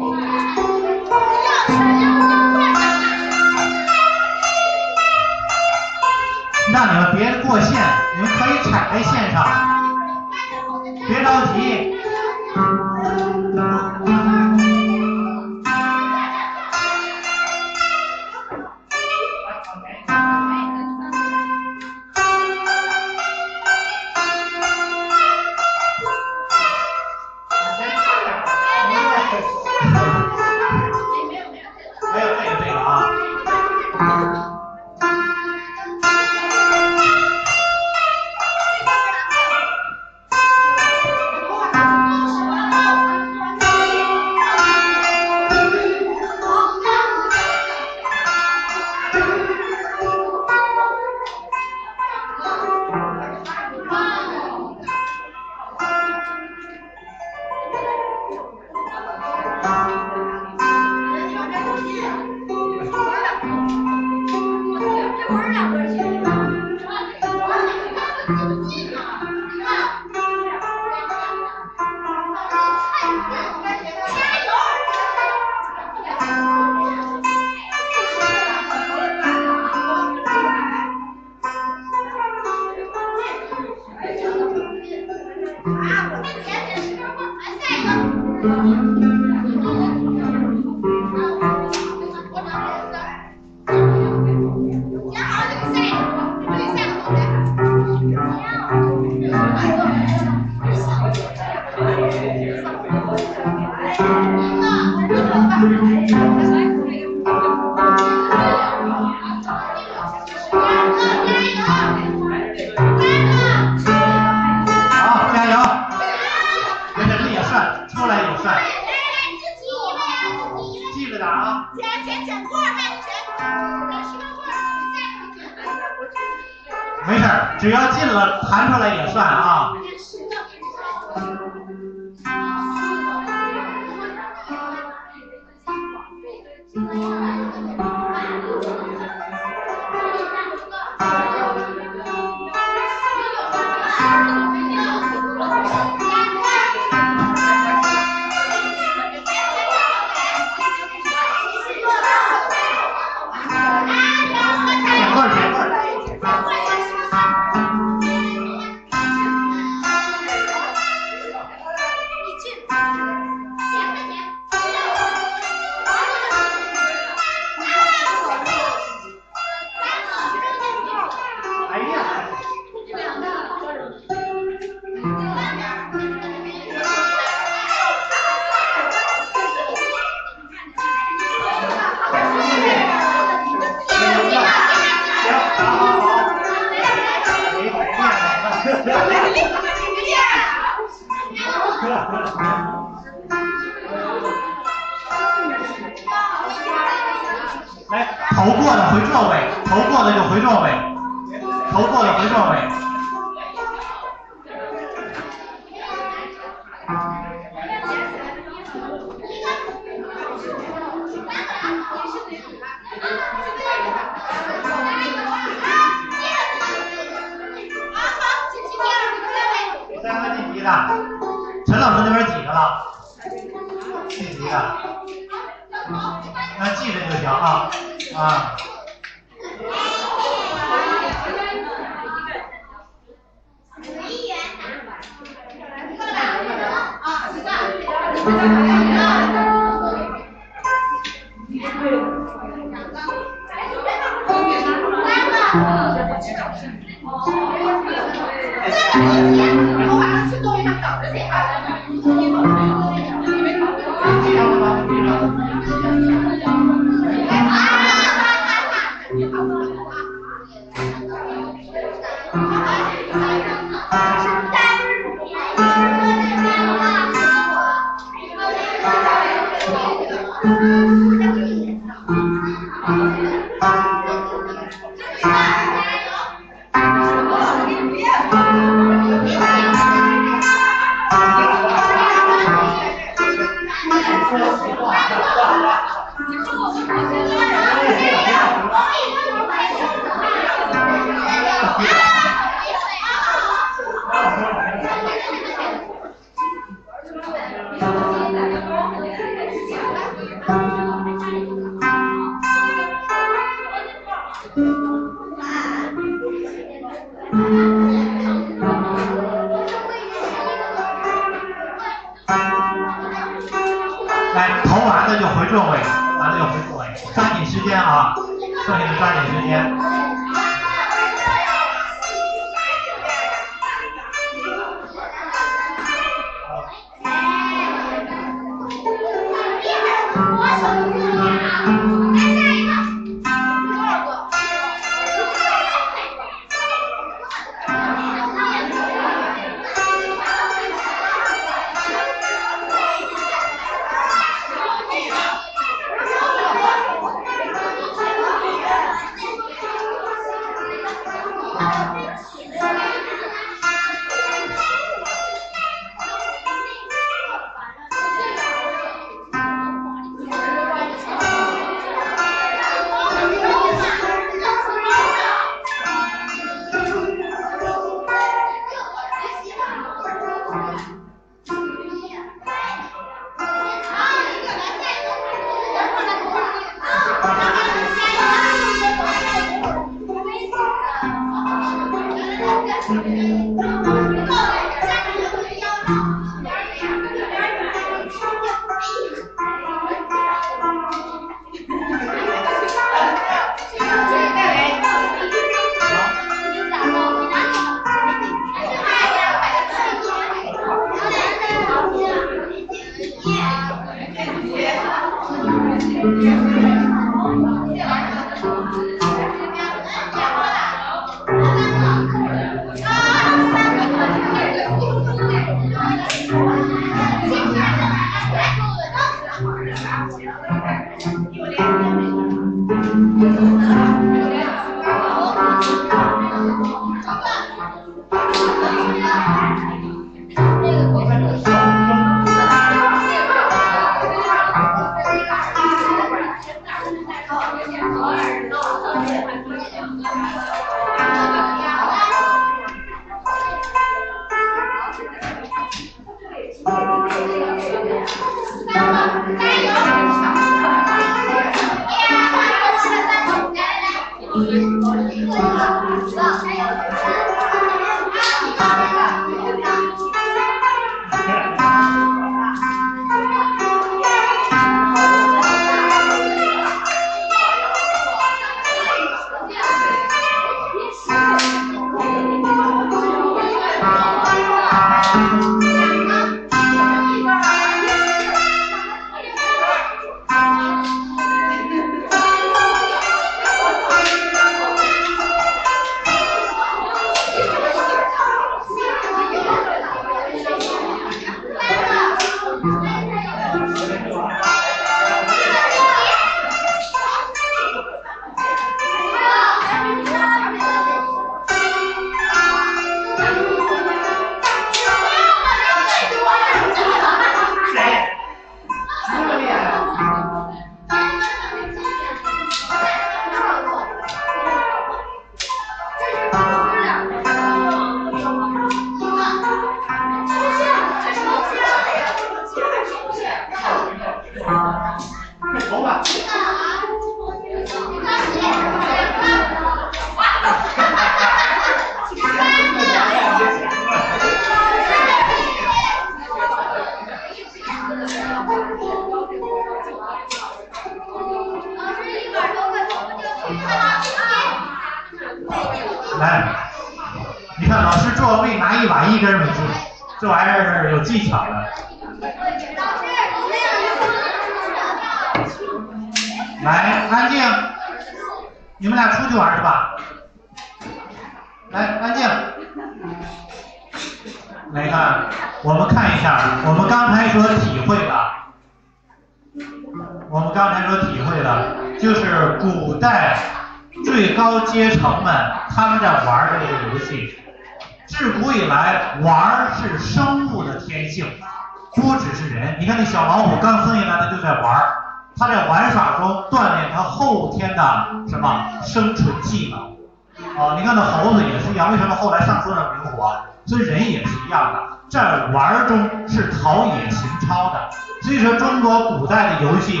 [596.28, 597.90] 是陶冶情操的。
[598.22, 600.00] 所以说，中国古代的游戏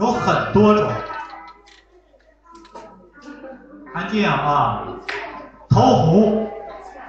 [0.00, 0.90] 有很多种。
[3.94, 4.82] 安静啊！
[5.68, 6.50] 投壶，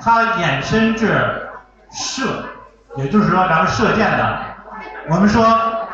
[0.02, 1.50] 它衍生至
[1.92, 2.46] 射，
[2.98, 4.40] 也就是说咱们射箭的。
[5.10, 5.46] 我们说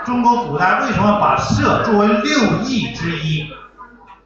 [0.03, 3.51] 中国古代为什么把射作为六艺之一，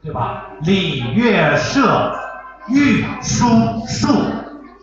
[0.02, 0.44] 对吧？
[0.60, 2.20] 礼乐射。
[2.66, 3.46] 御书
[3.86, 4.08] 数，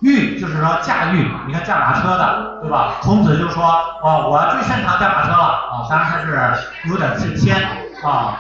[0.02, 2.95] 御就是说驾驭，你看驾马车的，对吧？
[3.02, 3.64] 孔子就说，
[4.02, 7.56] 哦，我最擅长驾马车了，啊，当然他是有点自谦
[8.04, 8.39] 啊。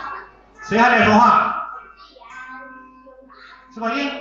[0.63, 1.55] 谁还在说话？
[3.73, 4.11] 是吧英。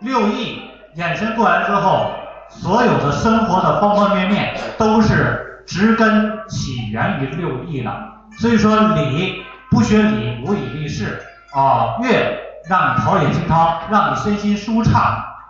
[0.00, 2.12] 六艺衍生过来之后，
[2.48, 7.92] 所有的生活的方方面面都是植根起源于六艺的。
[8.38, 11.96] 所以说礼不学礼，无以立事啊。
[12.02, 12.38] 乐
[12.68, 15.00] 让你陶冶情操，让你身心舒畅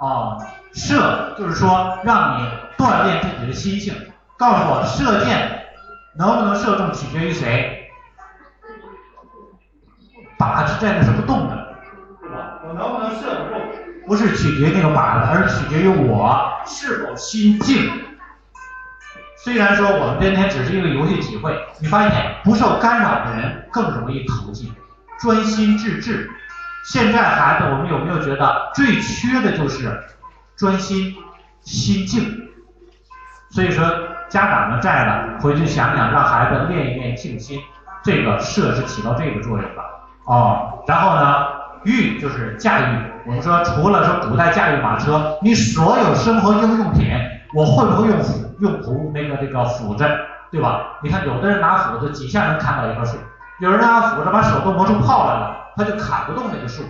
[0.00, 0.38] 啊。
[0.72, 3.94] 射就是说让你锻炼自己的心性。
[4.36, 5.64] 告诉我，射箭
[6.16, 7.90] 能不能射中取决于谁？
[10.38, 11.74] 靶子在那是不动的，
[12.22, 13.60] 我能不能射得中，
[14.06, 17.90] 不是取决于那个靶子，而是取决于我是否心静。
[19.41, 22.11] 虽然说我们今天只是一个游戏体会，你发现
[22.43, 24.74] 不受干扰的人更容易投进，
[25.20, 26.28] 专心致志。
[26.84, 29.97] 现在孩子，我们有没有觉得最缺的就是
[30.57, 31.14] 专心、
[31.62, 32.49] 心静？
[33.51, 33.84] 所以说，
[34.28, 37.61] 家长们在了，回去想想，让孩子练一练静心，
[38.03, 39.82] 这个设是起到这个作用的
[40.24, 40.82] 哦。
[40.89, 41.47] 然后呢，
[41.84, 42.99] 育就是驾驭。
[43.24, 47.09] 我们说，除了说古代驾驭马车，你所有生活应用品。
[47.55, 50.05] 我会不会用斧用斧那个这个斧子，
[50.51, 50.99] 对吧？
[51.03, 53.16] 你看有的人拿斧子几下能砍倒一棵树，
[53.61, 56.82] 有人拿斧子把手都磨出泡来了，他就砍不动那个树。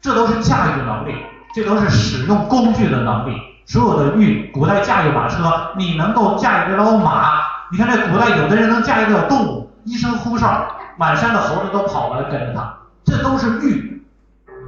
[0.00, 1.14] 这都是驾驭能力，
[1.54, 3.40] 这都是使用工具的能力。
[3.64, 7.40] 所有的御古代驾驭马车，你能够驾驭得了马？
[7.72, 12.74] 你看这古代有的人能驾驭得了动物，一声呼哨，满山的猴子都跑过来跟着他，
[13.04, 14.06] 这都是御。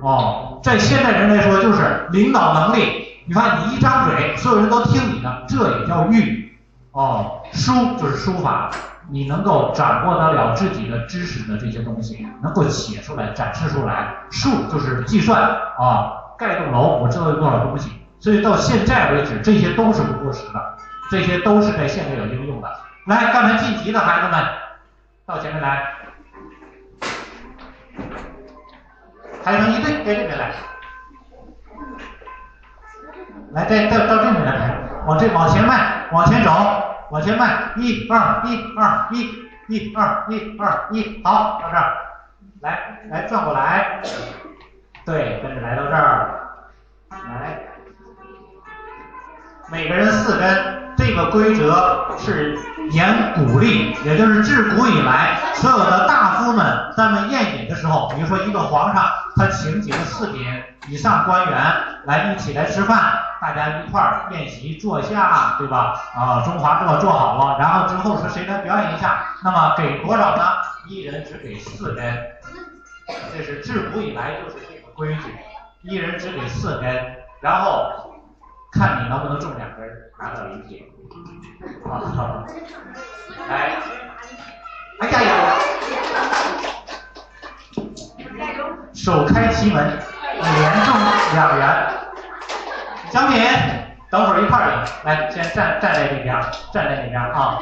[0.01, 3.03] 哦，在现代人来说就是领导能力。
[3.27, 6.57] 你看你一张嘴，所有人都听你的，这也叫御。
[6.93, 8.71] 哦，书就是书法，
[9.11, 14.15] 你能够掌握得了自己的知识的这些东西，能够写出来、展示出来。
[14.31, 17.91] 数就是计算啊，盖栋楼我知道有多少东西。
[18.19, 20.79] 所以到现在为止，这些都是不过时的，
[21.11, 22.69] 这些都是在现在有应用的。
[23.07, 24.43] 来，刚才晋级的孩子们，
[25.27, 25.85] 到前面来，
[29.45, 30.53] 排成一队，在这边来。
[33.53, 34.71] 来，再到到这里来，
[35.07, 36.51] 往这往前迈，往前走，
[37.11, 41.97] 往前迈，一二一二一，一二一二一，好，到这儿，
[42.61, 44.01] 来来转过来，
[45.05, 46.49] 对，跟着来到这儿，
[47.11, 47.63] 来，
[49.71, 52.59] 每个人四根，这个规则是
[52.91, 60.45] 言鼓励，也就是自古以来所有的大夫们他们宴饮的时候，比如说一个皇上，他请几个四品
[60.89, 61.57] 以上官员
[62.07, 63.13] 来一起来吃饭。
[63.41, 65.95] 大家一块儿宴席坐下，对吧？
[66.17, 69.27] 啊，中华坐坐好了，然后之后是谁来表演一下？
[69.45, 70.43] 那么给多少呢？
[70.89, 72.03] 一人只给四根，
[73.33, 75.37] 这是自古以来就是这个规矩，
[75.83, 76.89] 一人只给四根，
[77.41, 77.93] 然后
[78.77, 79.89] 看你能不能中两根
[80.21, 80.87] 拿到礼品。
[81.85, 82.45] 啊，
[83.49, 83.77] 来，
[85.01, 85.57] 哎呀呀！
[88.93, 89.99] 首开奇门，
[90.35, 90.95] 连中
[91.35, 91.89] 两元。
[93.11, 93.41] 奖品，
[94.11, 94.77] 等会儿一块儿领。
[95.05, 96.39] 来，先站站在这边，
[96.73, 97.59] 站在这边啊。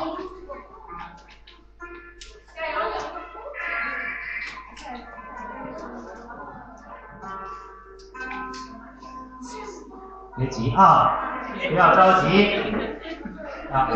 [10.36, 11.12] 别急啊，
[11.68, 12.60] 不要着急
[13.72, 13.86] 啊。
[13.86, 13.92] 不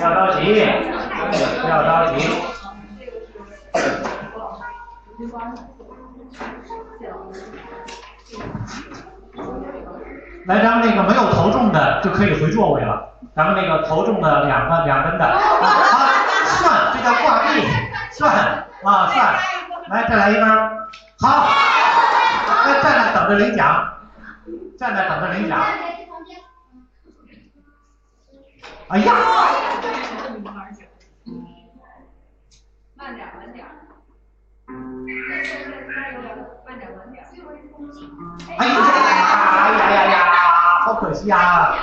[0.00, 0.42] 要着急，
[1.60, 2.16] 不要着急。
[10.46, 13.18] 来，咱们那个没有投中的就可以回座位了。
[13.34, 15.40] 咱们那个投中的两个两分的，啊，
[16.46, 17.46] 算，这叫挂壁，
[18.12, 18.34] 算
[18.84, 19.14] 啊算。
[19.88, 20.44] 来，再来一根，
[21.20, 21.48] 好，
[22.64, 23.62] 来站那等着领奖，
[24.78, 25.58] 站那等着领奖。
[28.88, 29.14] 哎呀！
[32.94, 33.66] 慢点，慢点。
[38.58, 38.72] 哎呀
[39.72, 40.16] 呀呀呀呀！
[40.82, 41.74] 好可惜啊！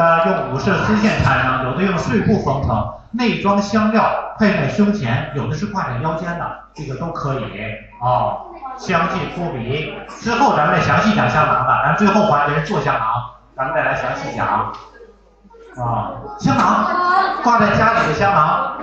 [0.00, 4.02] 的用五色丝线缠上，有的用碎布缝成，内装香料，
[4.38, 7.44] 配在胸前，有的是挂在腰间的，这个都可以
[8.00, 8.48] 啊。
[8.78, 9.94] 香气扑鼻。
[10.20, 13.02] 之后咱们再详细讲香囊的，咱最后环节是做香囊，
[13.54, 14.72] 咱们再来详细讲。
[15.76, 16.86] 啊，香囊
[17.42, 18.78] 挂在家里的香囊。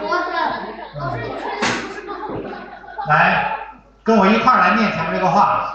[3.07, 3.55] 来，
[4.03, 5.73] 跟我一块儿来念前面这个话：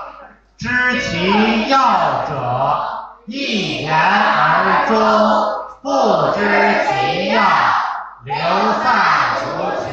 [0.57, 0.68] 知
[1.01, 1.78] 其要
[2.28, 4.98] 者，一言而终；
[5.80, 5.88] 不
[6.36, 6.40] 知
[6.88, 7.40] 其要，
[8.24, 8.34] 流
[8.82, 9.86] 散无穷。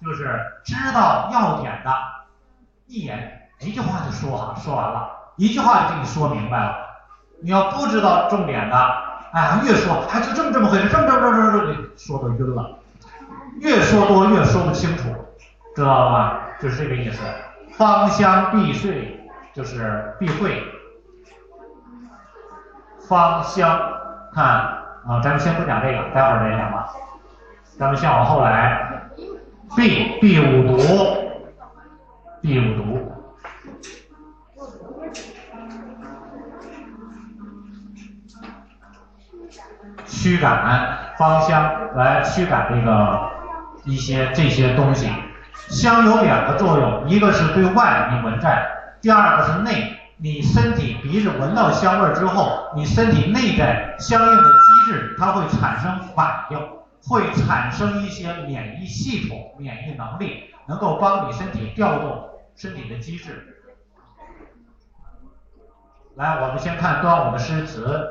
[0.00, 1.92] 就是知道要点的，
[2.86, 6.76] 一言一句话就说哈，说完了，一句话就给你说明白了。
[7.42, 8.76] 你要不知道重点的，
[9.32, 12.78] 哎，越说，哎，就这么这么回事，这么这么这么这么，说的晕了。
[13.60, 15.08] 越说多越说不清楚，
[15.74, 16.36] 知道了吗？
[16.60, 17.18] 就是这个意思。
[17.76, 20.62] 芳香避税就是避讳。
[23.08, 23.78] 芳香，
[24.32, 26.86] 看啊，咱们先不讲这个，待会儿再讲吧。
[27.78, 29.10] 咱们先往后来，
[29.76, 30.78] 避避五毒，
[32.40, 33.12] 避五毒。
[40.06, 43.30] 驱赶芳香，来驱赶这个
[43.84, 45.12] 一些这些东西。
[45.68, 48.66] 香有两个作用，一个是对外你闻在，
[49.02, 56.58] 第二个是内，你身体鼻子闻到香味之后，你身体内在相应的机制，它会产生反应，
[57.08, 63.60] 会产生一些免疫系统、免疫能力，能够帮你身体调动身体的机制。
[66.14, 68.10] 来，我们先看端午的诗词。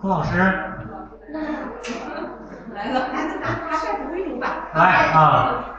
[0.00, 0.38] 胡老师，
[2.74, 3.08] 来了。
[4.74, 5.77] 来啊，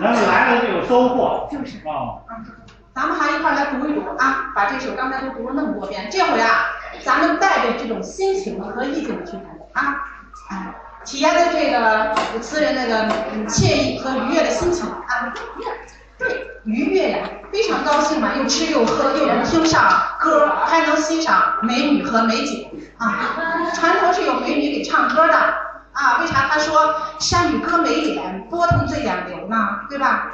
[0.00, 1.48] 咱们来了就有收获。
[1.50, 2.22] 就是啊，
[2.94, 6.66] 咱们还一块来读一读啊，把这首刚才都读了那么多遍，这回啊，
[7.04, 10.04] 咱们带着这种心情和意境去读啊，
[10.50, 10.74] 哎，
[11.04, 15.32] 体验的这个词人那个嗯惬意和愉悦的心情啊，
[16.18, 17.18] 对，愉悦呀，
[17.50, 19.82] 非常高兴嘛，又吃又喝，又能听上
[20.18, 22.68] 歌，还能欣赏美女和美景
[22.98, 23.70] 啊。
[23.74, 25.34] 传统是有美女给唱歌的
[25.92, 29.56] 啊，为啥他说山雨歌美脸，波腾醉眼流呢？
[29.90, 30.32] 对吧？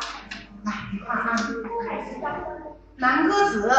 [0.64, 1.36] 来，一块看啊，
[2.96, 3.72] 男歌子，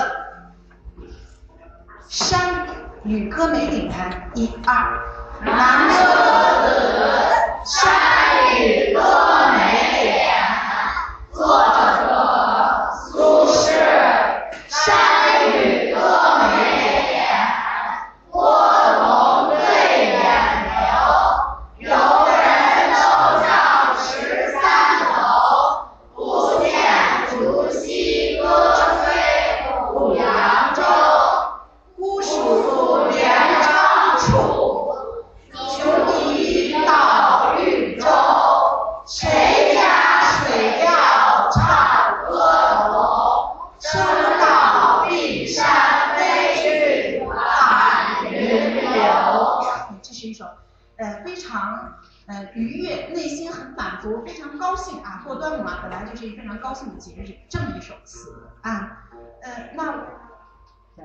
[2.08, 2.66] 山
[3.04, 5.00] 雨歌美脸，一二，
[5.42, 5.94] 南歌
[6.68, 6.70] 子，
[7.66, 7.92] 山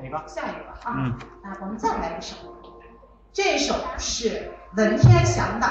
[0.04, 0.22] 下一个。
[0.26, 2.36] 下一个啊，嗯啊，我们再来一首，
[3.32, 5.66] 这首是文天祥的。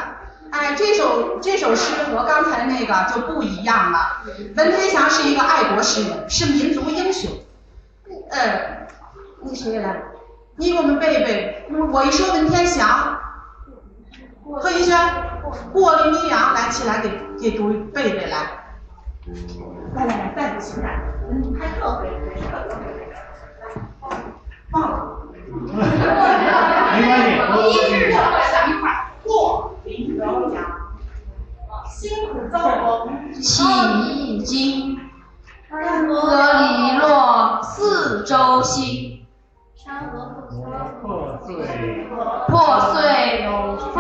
[0.52, 4.24] 哎，这首这首诗和刚才那个就不一样了。
[4.56, 7.32] 文天祥是一个爱国诗人，是民族英雄。
[8.30, 8.88] 呃，
[9.42, 10.02] 那谁来？
[10.56, 11.66] 你给我们背一背。
[11.92, 13.20] 我一说文天祥，
[14.44, 14.96] 贺一轩，
[15.72, 17.10] 过林明阳，来起来给
[17.40, 18.48] 给读背一背来。
[19.96, 21.00] 来来来，再读起来。
[21.32, 22.08] 嗯，还特会，
[24.74, 24.98] 忘了。
[25.32, 25.72] 没关
[27.24, 28.84] 系，我一日生活咱们一块
[29.24, 30.18] 过林明
[30.52, 30.58] 阳，
[31.88, 33.64] 辛苦遭逢起
[34.10, 35.00] 一经，
[35.70, 36.12] 山河
[36.60, 39.26] 理落四周星，
[41.02, 42.08] 破碎
[42.48, 42.50] 破
[42.94, 43.46] 碎
[43.94, 43.96] 风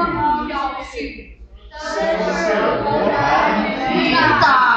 [0.47, 0.51] 飘
[0.91, 1.39] 去，
[1.77, 1.83] 身
[2.33, 2.35] 世
[2.83, 3.13] 无痕
[3.93, 4.72] 雨打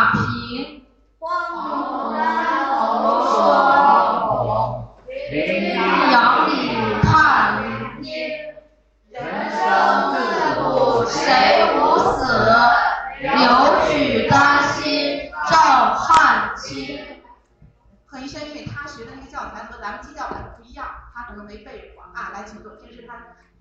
[22.81, 23.14] 其实，他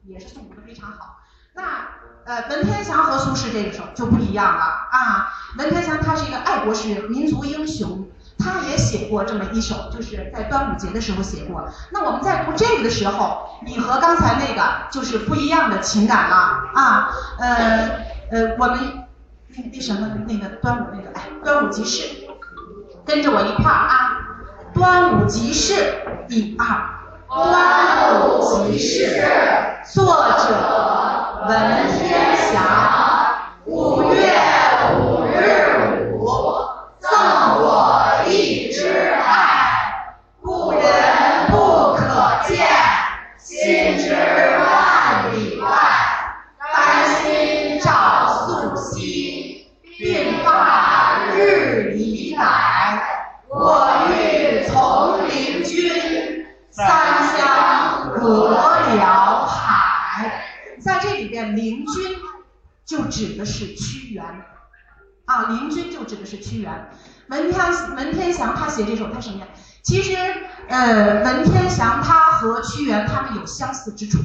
[0.03, 1.17] 也是诵读的非常好。
[1.53, 1.63] 那
[2.25, 4.61] 呃，文天祥和苏轼这个时候就不一样了
[4.91, 5.31] 啊。
[5.57, 11.69] 文天祥他是一个爱国诗人、民族英雄，他也写过这么一首，就是在端午节的时候写过。
[11.91, 16.35] 那我们在读这个的时候，你和刚才那个就是不一样的情感了
[16.73, 17.09] 啊。
[17.39, 17.89] 呃
[18.31, 18.79] 呃，我们
[19.55, 22.27] 那那什么那个端午那个哎，端午集市，
[23.05, 24.21] 跟着我一块儿啊。
[24.73, 26.94] 端午集市，一二。
[27.35, 29.11] 端午即事，
[29.83, 30.55] 作者
[31.49, 31.51] 文
[31.99, 32.63] 天祥。
[33.65, 34.31] 五月
[34.97, 36.23] 五日午，
[36.97, 37.11] 赠
[37.59, 37.84] 我
[63.09, 64.23] 指的是屈原
[65.25, 66.89] 啊，邻军就指的是屈原。
[67.29, 69.47] 文天文天祥他写这首他什么呀？
[69.81, 70.15] 其实
[70.67, 74.19] 呃，文天祥他和屈原他们有相似之处，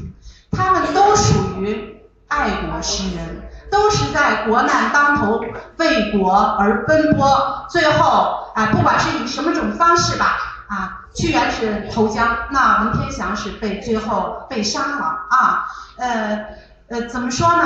[0.50, 3.42] 他们都属于爱国诗人。
[3.70, 5.40] 都是在国难当头
[5.76, 15.68] 为国而奔波，最后啊，不管是以什么种方式吧，啊，屈原是投江，那文天祥是被最后被杀了啊，
[15.98, 16.46] 呃。
[16.90, 17.62] 呃，怎么说呢？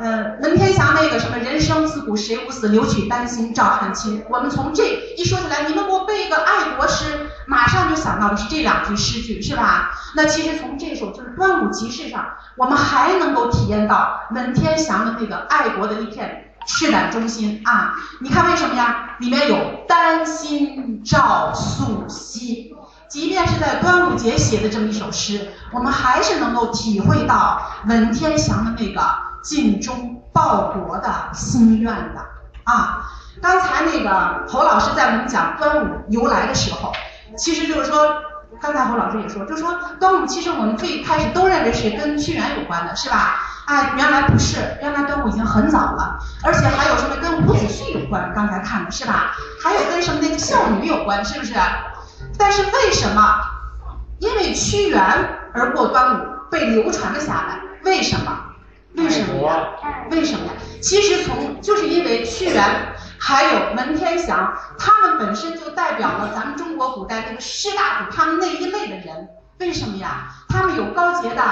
[0.00, 4.82] 呃，文天祥那个什么“人生自古谁无死，留取丹心照汗青”，我们从这
[5.18, 7.04] 一说起来，你们给我背一个爱国诗，
[7.46, 9.90] 马上就想到的是这两句诗句，是吧？
[10.16, 17.94] 那其实从这首就是端午集市上，我们还能够体验到文天祥的那个爱国的一片赤胆忠心啊！
[18.20, 19.16] 你看为什么呀？
[19.20, 22.74] 里面有“丹心照素昔”。
[23.12, 29.02] 即便是在端午节写的这么一首诗，我们还是能够体会到文天祥的那个
[29.42, 32.24] 尽忠报国的心愿的
[32.64, 33.02] 啊。
[33.42, 36.90] 刚才那个侯老师在我们讲端午由来的时候，
[37.36, 38.14] 其实就是说，
[38.62, 43.36] 刚才侯老师也说，就是说端午其实我们最开始都认为是跟屈原有关的，是吧？
[43.66, 48.32] 哎，原来不是，原来端午已经很早了，而且还有什么跟伍子胥有关？
[48.34, 49.36] 刚才看的是吧？
[49.62, 51.52] 还有跟什么那个孝女有关，是不是？
[52.38, 53.40] 但是为什么？
[54.18, 55.00] 因为屈原
[55.52, 57.60] 而过端午被流传了下来。
[57.84, 58.38] 为什么？
[58.94, 59.68] 为什么呀？
[60.10, 60.52] 为什么呀？
[60.80, 69.28] 其实从就是因为屈原还有文天祥，他们本身就代表了咱们中国古代那个士大夫他们那一类的人。
[69.58, 70.28] 为什么呀？
[70.48, 71.42] 他们有高洁的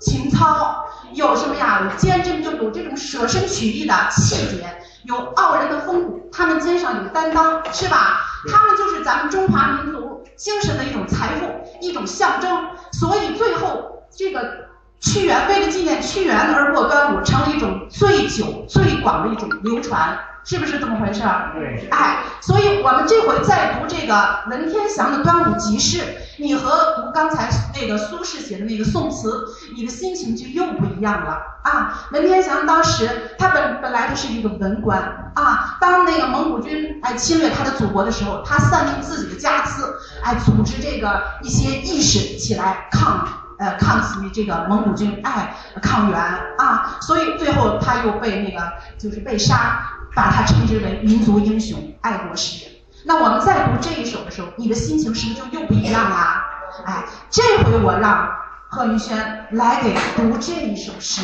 [0.00, 1.82] 情操，有什么呀？
[1.84, 8.20] 有坚贞，就有这种舍身取义的气节，有傲人的风骨，他们肩上有担当，是吧？
[8.46, 11.46] 他们就是咱们中华民族精神的一种财富，
[11.80, 12.68] 一种象征。
[12.92, 14.68] 所以最后这个
[15.00, 20.18] 屈原为了纪念屈原而过端午，成了一种最久、最广的一种流传。
[20.46, 21.50] 是不是这么回事儿？
[21.54, 21.88] 对。
[21.90, 25.98] 哎，所以我们这回再读这个文天祥的《端午集市》，
[26.38, 29.44] 你和读刚才那个苏轼写的那个宋词，
[29.74, 32.06] 你的心情就又不一样了啊！
[32.12, 43.26] 文天祥当时他本本来就是一个文官啊，当那个蒙古军哎侵略他的祖国的时候，他散尽自己的家资，哎，组织这个一些义士起来抗
[43.58, 46.20] 呃抗击这个蒙古军，哎，抗元
[46.58, 49.82] 啊，所以最后他又被那个就是被杀。
[50.16, 52.74] 把他称之为民族英雄、爱国诗人。
[53.04, 56.42] 那我们在读这一首的时候，你的心情是不是就又不一样啦？
[56.86, 58.34] 哎，这回我让
[58.70, 61.22] 贺云轩来给读这一首诗，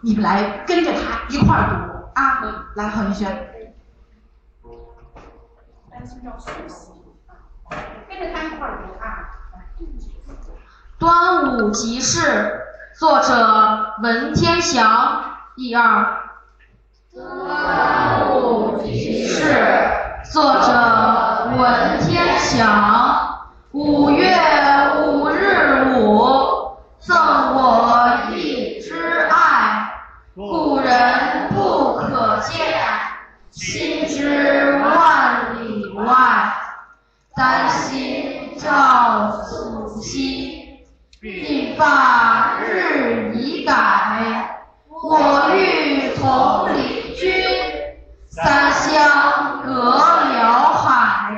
[0.00, 2.66] 你们来跟着他一块儿读啊！
[2.74, 3.48] 来，贺云轩，
[8.08, 9.30] 跟着他一块儿读啊！
[10.98, 12.60] 端午集市，
[12.98, 15.36] 作者文天祥。
[15.54, 16.31] 一二。
[17.14, 19.54] 端午集市，
[20.32, 23.50] 作者文天祥。
[23.72, 24.34] 五月
[24.96, 27.14] 五日午，赠
[27.54, 29.92] 我一枝艾，
[30.34, 32.82] 故人不可见，
[33.50, 36.14] 心知万里外。
[37.36, 40.86] 丹心照素昔，
[41.20, 44.48] 鬓发日已改。
[44.88, 46.61] 我欲从，
[48.42, 51.32] 三湘隔辽海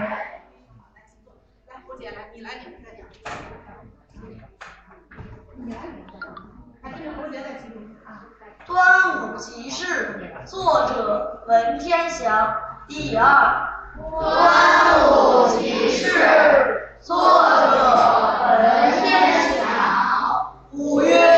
[1.68, 3.04] 来胡姐来你来点你来点
[8.66, 12.56] 端午即事作者文天祥。
[12.88, 17.16] 第二端午即事作
[17.70, 20.54] 者文天祥。
[20.72, 21.33] 五月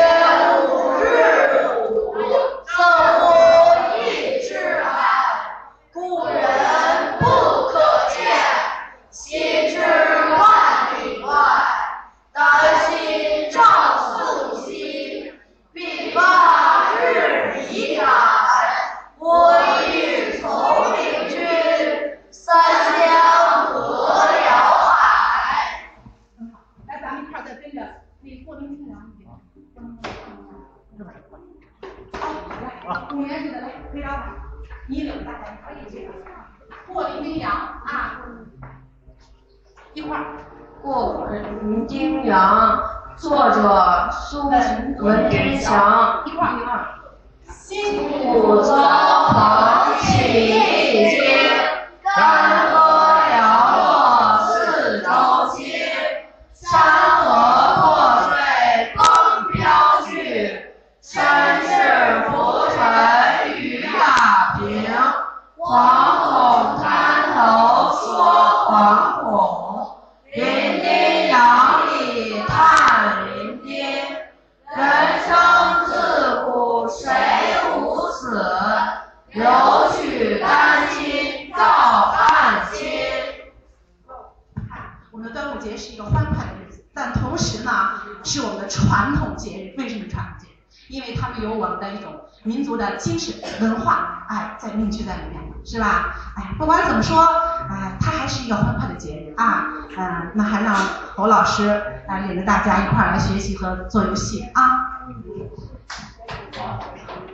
[102.67, 105.07] 家一块来学习和做游戏啊。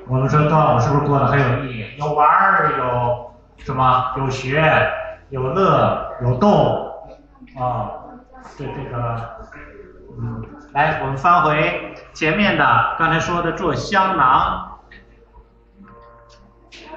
[0.08, 1.98] 我们说端午是不是过得很有意义？
[1.98, 3.34] 有玩儿，有
[3.66, 4.14] 什么？
[4.18, 4.62] 有学，
[5.30, 6.92] 有乐，有动，
[7.58, 7.90] 啊，
[8.58, 9.38] 这这个，
[10.20, 14.80] 嗯，来，我们翻回前面的刚才说的做香囊，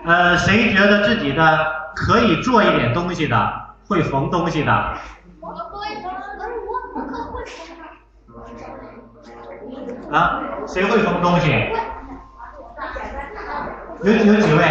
[0.04, 3.52] 呃，谁觉得自己的可以做一点东西的，
[3.88, 4.94] 会缝东西的？
[5.40, 7.44] 我会，可是我我可会
[10.16, 11.50] 啊，谁会缝东西？
[14.02, 14.62] 有有几位？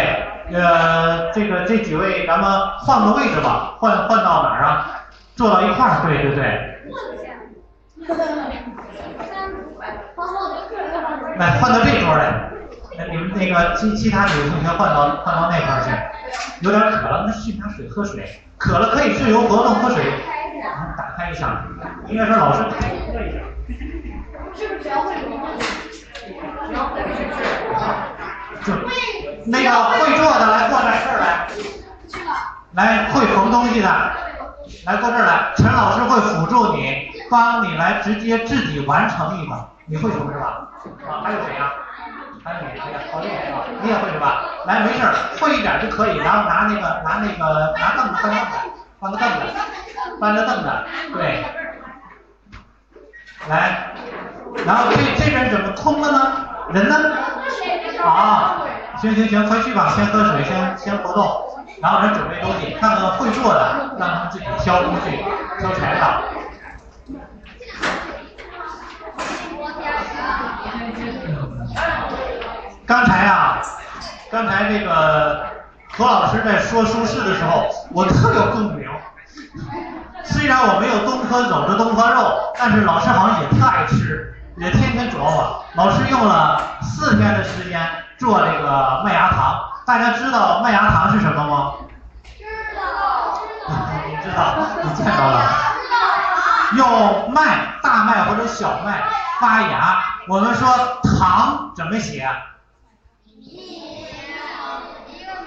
[0.52, 4.90] 呃，这个这几位，咱们换个位置吧，换换到哪儿啊？
[5.36, 6.42] 坐到一块儿，对对对。
[11.36, 12.50] 来，换到这桌来。
[12.98, 15.90] 那你们那个其其他几位同学换到换到那块儿去。
[16.64, 18.42] 有点渴了，那去拿水喝水。
[18.58, 20.02] 渴了可以自由活动，喝水。
[20.96, 21.62] 打开一下，
[22.06, 22.98] 应该是老师开一
[23.32, 23.40] 下。
[24.54, 25.48] 是不是要会融化？
[28.50, 28.55] 就
[29.46, 31.46] 那个会做的来过来这儿来，
[32.74, 33.88] 来会缝东西的，
[34.84, 35.52] 来过这儿来。
[35.56, 39.68] 陈老师会辅助你，帮你来直接自己完成一个。
[39.86, 40.68] 你会缝是吧？
[41.08, 41.72] 啊，还有谁呀？
[42.42, 43.62] 还有你，哎呀，好厉害啊！
[43.82, 44.42] 你也会是吧？
[44.66, 46.16] 来，没事儿，会一点就可以。
[46.18, 48.56] 然后拿那个拿那个拿凳子搬凳子，
[48.98, 49.36] 搬个凳子，
[50.20, 50.68] 搬个凳子，
[51.12, 51.44] 对。
[53.48, 53.94] 来，
[54.66, 56.48] 然后这这边怎么空了呢？
[56.72, 56.96] 人呢？
[58.02, 58.62] 啊，
[59.00, 65.24] 行行行，快去吧，先喝水，先先活动，然后人准备东西，看看会做的，让他们自己挑工具、
[65.58, 66.22] 挑材料。
[72.86, 73.60] 刚才啊，
[74.30, 75.46] 刚才这个
[75.92, 78.88] 何老师在说苏轼的时候，我特有共鸣。
[80.24, 85.64] 虽然我没有东坡肘子东坡肉，但是老师好像也特爱吃，也天天琢磨。
[85.74, 87.80] 老师用了四天的时间
[88.18, 91.74] 做这个麦芽糖，大家知道麦芽糖是什么吗？
[92.24, 92.44] 知
[92.74, 93.40] 道。
[94.08, 95.42] 你知道，你见到了。
[96.76, 99.02] 用麦，大麦或者小麦
[99.40, 100.02] 发芽。
[100.28, 100.68] 我们说
[101.02, 102.28] 糖怎么写？
[103.24, 104.40] 一一个
[105.06, 105.46] 米一个糖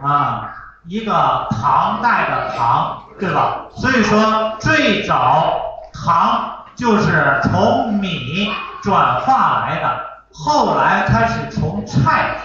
[0.00, 0.50] 带啊，
[0.86, 3.66] 一个唐代的糖，对吧？
[3.76, 5.60] 所以说最早
[5.92, 8.50] 糖就是从米
[8.82, 10.00] 转化来的，
[10.32, 12.36] 后来开始从菜，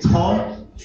[0.00, 0.38] 从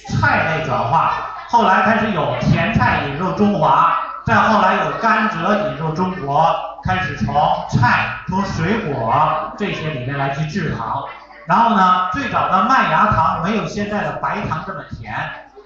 [0.08, 1.12] 菜类转化，
[1.48, 3.96] 后来开始有甜菜引入中华，
[4.26, 7.32] 再后来有甘蔗引入中国，开始从
[7.70, 9.14] 菜、从水果
[9.56, 11.04] 这些里面来去制糖。
[11.46, 15.14] 然后呢，最早的麦芽糖没有现在的白糖这么甜，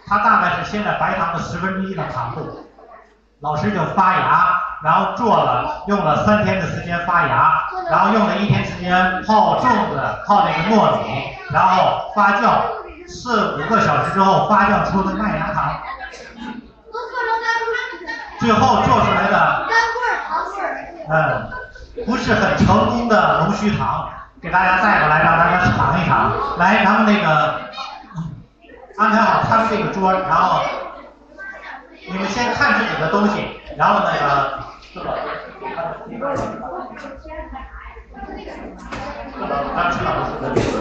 [0.07, 2.69] 它大概是现在白糖的十分之一的糖度。
[3.43, 12.61] 老师就发芽，然后做了，用了三天的时间发芽，然后用了一天时间泡粽子，泡那个糯米，然后发酵
[13.09, 15.73] 四五个小时之后发酵出的麦芽糖，
[18.39, 19.29] 最后做出来？
[19.29, 19.67] 的，
[21.11, 21.51] 嗯，
[22.07, 24.09] 不是很成功的龙须糖，
[24.41, 26.31] 给大家带过来让大家尝一尝。
[26.59, 27.61] 来，咱们那个
[28.99, 30.61] 安排好他们这个桌，然后
[32.13, 35.07] 你们先看自己的东西，然后那个这个，
[39.75, 40.77] 咱们徐老师的这个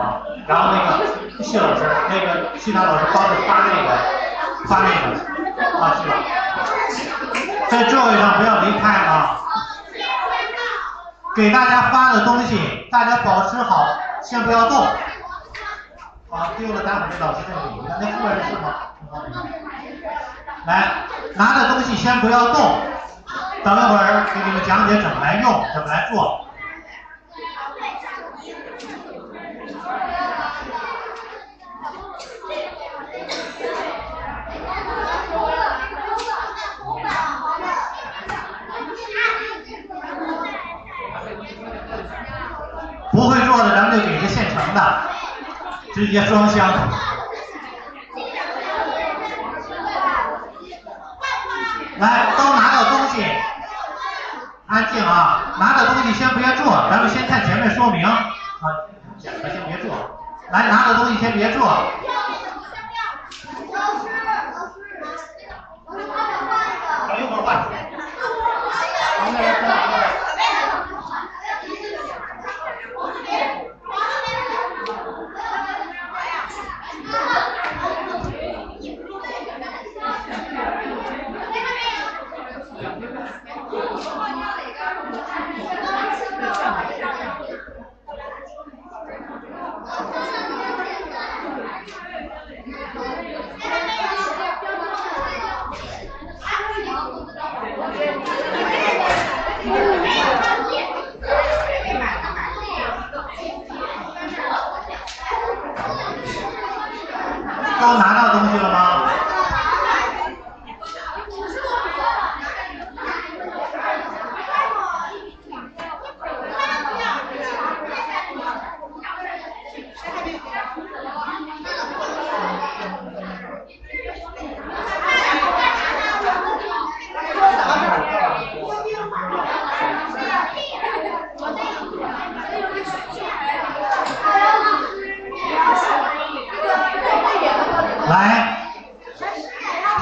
[0.00, 3.88] 啊，然后那个谢老师，那个其他老师帮着发那个
[4.66, 5.04] 发那个
[5.78, 6.12] 啊，是吧？
[7.68, 9.42] 在座位上不要离开啊！
[11.34, 13.86] 给大家发的东西，大家保持好，
[14.22, 14.86] 先不要动。
[16.30, 17.82] 啊，丢了，待会儿那老师再给你。
[18.00, 18.74] 那副人是吗？
[20.66, 20.92] 来，
[21.36, 22.80] 拿的东西先不要动，
[23.62, 26.42] 等一会儿给你们讲解怎么来用，怎么来做。
[43.12, 45.00] 不会做的，咱们就给个现成的，
[45.94, 47.05] 直接装箱。
[51.98, 53.24] 来，都拿到东西，
[54.66, 55.56] 安静啊！
[55.58, 58.26] 拿到东西先别坐，咱们先看前面说明啊。
[59.18, 59.96] 讲的先别坐，
[60.50, 61.66] 来，拿到东西先别做。
[67.08, 67.64] 等一会儿换。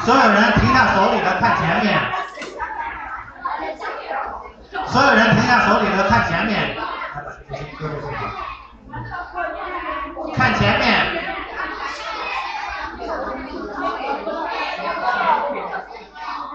[0.04, 1.98] 所有人停下手里的看前面，
[4.86, 6.76] 所有人停下手里的看前面，
[10.36, 11.24] 看前面。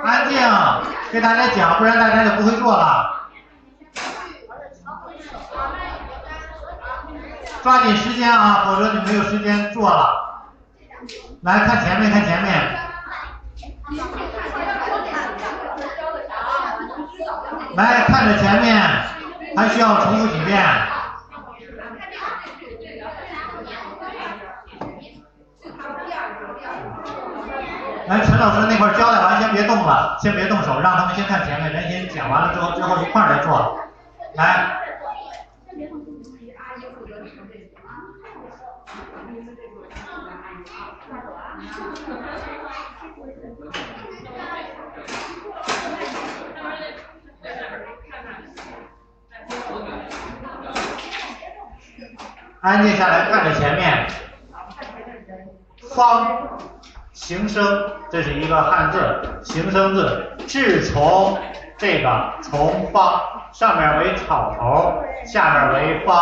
[0.05, 0.39] 安静，
[1.11, 3.29] 给大家讲，不然大家就不会做了。
[7.63, 10.53] 抓紧时间啊，否则你没有时间做了。
[11.41, 12.68] 来看前面，看前面。
[17.79, 18.77] 来看着前面，
[19.55, 20.59] 还需要重复几遍。
[28.07, 33.79] 来，陈老师那块交代完，先别动了，先别动手，让他们先看前面，人先讲完了之后，最后一块儿来做。
[34.35, 34.78] 来。
[52.61, 54.05] 安静下来，看着前面。
[55.95, 56.27] 方，
[57.13, 57.63] 形声，
[58.11, 60.35] 这是一个汉字，形声字。
[60.45, 61.37] 志从
[61.77, 63.21] 这个从方，
[63.53, 66.15] 上面为草头，下面为方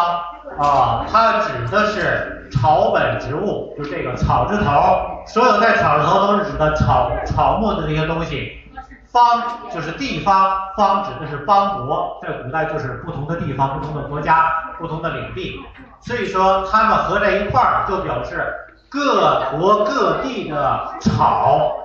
[0.60, 8.62] 啊，它指的是草本植物，就这个草字头，所有带草字头都是指的草草木的这些东西。
[9.08, 15.60] 方就是地方，方指的是邦国，在古代就是不同的地方、不同的国家、不同的领地。
[16.08, 18.56] 所以说，它们合在一块儿，就表示
[18.88, 21.80] 各国各地的草。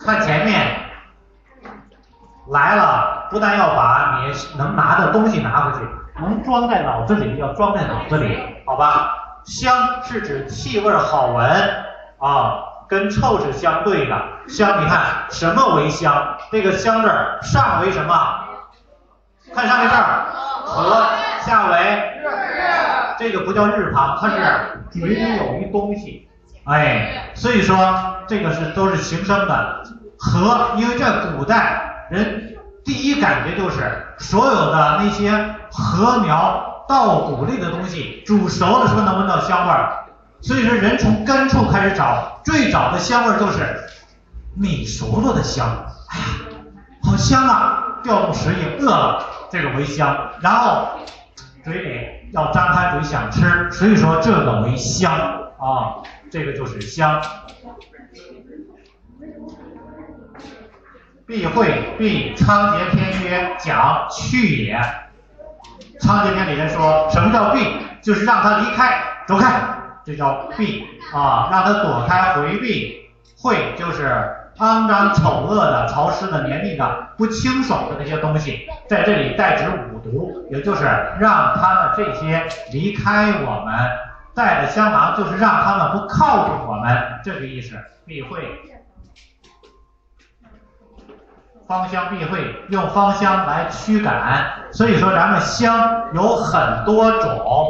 [0.00, 0.66] 看前面
[2.48, 5.86] 来了，不但要把你能拿的东西拿回去，
[6.18, 9.12] 能装在脑子里要装在脑子里，好吧？
[9.44, 11.46] 香是指气味好闻
[12.18, 14.16] 啊，跟臭是相对的。
[14.48, 16.38] 香，你看什么为香？
[16.50, 17.10] 这个香字
[17.42, 18.14] 上为什么？
[19.54, 20.24] 看上面这儿，
[20.64, 21.06] 和
[21.40, 22.17] 下为
[23.18, 24.36] 这个不叫日旁，它是
[24.90, 26.28] 嘴里有一东西，
[26.64, 27.76] 哎，所以说
[28.26, 29.82] 这个是都是形声的。
[30.18, 35.30] 和，因为在古代人第一感觉就是所有的那些
[35.70, 40.06] 禾苗稻谷类的东西煮熟了，是不是能闻到香味儿？
[40.40, 43.80] 所以说人从根处开始找，最早的香味儿就是
[44.54, 45.66] 米熟了的香。
[46.08, 46.24] 哎呀，
[47.02, 47.84] 好香啊！
[48.02, 50.88] 调动食欲，饿了这个为香，然后
[51.68, 55.12] 嘴里要张开嘴想吃，所以说这个为香
[55.58, 57.20] 啊，这个就是香。
[61.26, 64.80] 避讳，避仓颉篇曰讲去也。
[66.00, 67.60] 仓颉篇里面说什么叫避？
[68.00, 69.60] 就是让他离开，走开，
[70.06, 73.10] 这叫避啊，让他躲开，回避。
[73.36, 74.08] 讳就是
[74.56, 80.84] 肮脏、丑恶的、潮湿的、黏腻的、不清爽的那些东西，在这里代指五毒，也就是
[81.20, 83.74] 让他们这些离开我们。
[84.34, 87.76] 带着香囊就是让他们不靠近我们，这个意思。
[88.06, 88.38] 避讳。
[91.66, 97.68] 芳香避讳，用芳香来驱赶，所以说咱们香有很多种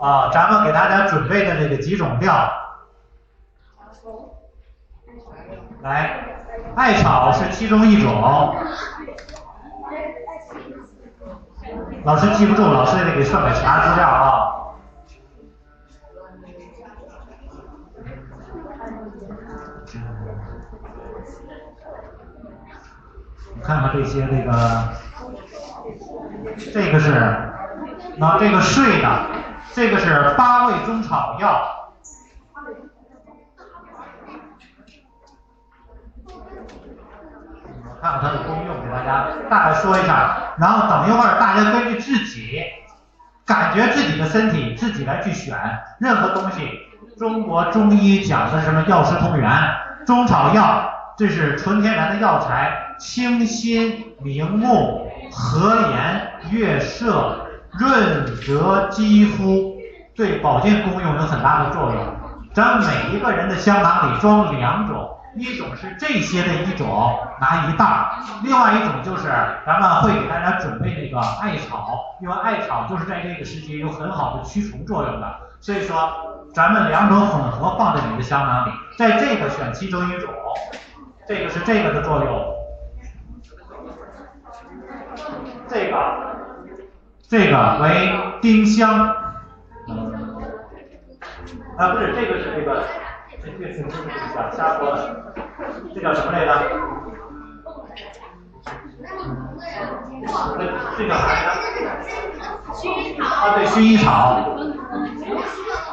[0.00, 2.50] 啊，咱们给大家准备的这个几种料，
[5.82, 6.24] 来，
[6.74, 8.56] 艾草是其中一种，
[12.04, 14.52] 老师记不住，老师也得给算点其他资料啊。
[23.54, 24.52] 你看看这些这个，
[26.72, 27.10] 这个是，
[28.16, 29.26] 那这个睡的，
[29.72, 31.85] 这个是八味中草药。
[38.00, 42.62] 看看它的功用，给大家大概说一下，然后等一会儿大家根据自己
[43.44, 45.56] 感觉自己的身体自己来去选
[45.98, 46.80] 任何东西。
[47.18, 49.50] 中国中医讲的什么药食同源，
[50.06, 52.82] 中草药这是纯天然的药材。
[52.98, 59.76] 清心明目、和颜悦色、润泽肌肤，
[60.16, 62.16] 对保健功用有很大的作用。
[62.54, 67.84] 咱每一个人的香囊里装两种，一种是这些的一种，拿一袋；
[68.42, 69.28] 另外一种就是
[69.66, 75.36] 咱们会给大家准备那个艾草，因为艾草就是在这个时节有很好的驱虫作用的。
[75.60, 80.32] 所以说，咱们两种混合放在你的香囊里，在这个选其中一种，
[81.26, 82.54] 这个是这个的作用。
[85.68, 85.96] 这个，
[87.28, 89.08] 这个为丁香，
[91.76, 92.84] 啊不是，这个是这个，
[93.46, 94.10] 这这这这个
[94.56, 95.32] 瞎说的，
[95.94, 96.50] 这叫什么来着？
[100.58, 100.60] 这
[100.98, 101.48] 这叫啥来着？
[102.74, 103.24] 薰衣草。
[103.24, 104.08] 啊对，薰衣草。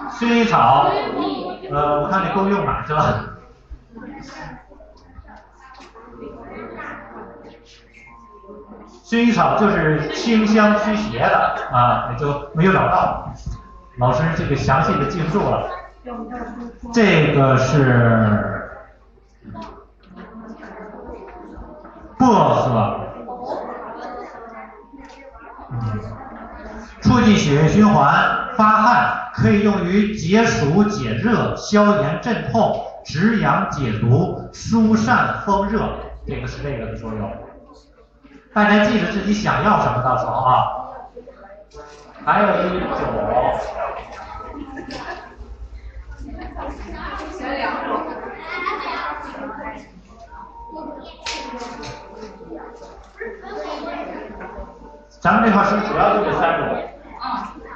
[0.09, 0.89] 薰衣草，
[1.71, 3.25] 呃，我看你够用了，是吧？
[9.03, 13.31] 薰衣草就是清香驱邪的啊，也就没有找到。
[13.97, 15.69] 老师这个详细的记不住了。
[16.93, 18.71] 这个是
[22.19, 22.99] 薄荷，
[27.01, 35.88] 促进血液循环，发汗，可以用于解暑解热、消炎镇痛、止痒解毒、疏散风热，
[36.27, 37.31] 这个是这个的作用。
[38.53, 40.65] 大家记着自己想要什么，到时候啊。
[42.25, 42.89] 还有一种，
[55.19, 56.67] 咱们这块是主要就这三种？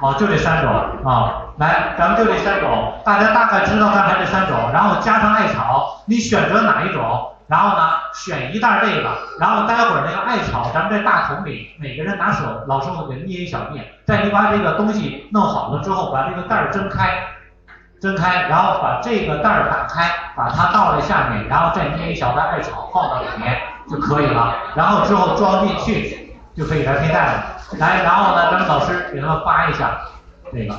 [0.00, 0.70] 哦，就这三种
[1.04, 1.44] 啊。
[1.58, 7.32] 来，咱们就这三种，大家大概知道刚才这三种，然后加上艾草，你选择哪一种？
[7.46, 9.10] 然后呢，选一袋这个，
[9.40, 13.86] 然后待会儿那个艾草，咱们在大桶里，每个人拿手，老师傅给捏一小面。
[14.04, 17.08] 在你把这个东西弄好了之后，把这个袋儿睁开，
[18.00, 23.60] 睁开，然后把这个袋儿打开，把它倒在下面，然后再捏一小袋艾草放到里面
[23.90, 24.54] 就可以了。
[24.76, 27.44] 然后之后装进去就可以来佩戴了。
[27.78, 29.98] 来，然后呢，咱们老师给他们发一下
[30.52, 30.74] 这个。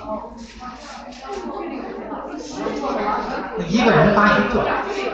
[3.67, 4.63] 一个人发一个，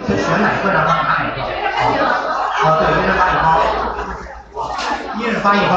[0.07, 1.41] 他选哪个让他拿哪个。
[1.41, 3.45] 啊，对，一人发一包，
[5.17, 5.73] 一人发一包。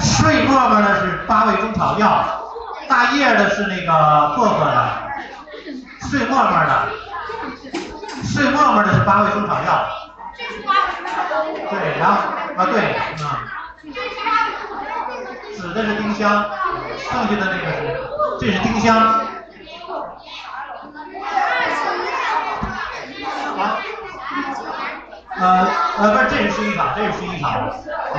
[0.00, 2.24] 睡沫沫的是八味中草药，
[2.88, 3.92] 大叶的是那个
[4.36, 4.88] 薄荷的，
[6.00, 6.88] 碎沫沫的，
[8.22, 9.86] 碎沫沫的是八味中草药。
[11.70, 12.14] 对，然后
[12.56, 12.94] 啊对，
[13.82, 13.92] 嗯，
[15.56, 16.48] 紫的是丁香，
[17.10, 17.78] 剩下的那个是，
[18.40, 18.96] 这是丁香。
[23.58, 23.60] 啊，
[25.40, 25.42] 呃
[25.98, 27.48] 呃不是，这是薰衣草，这是薰衣草
[28.14, 28.18] 啊。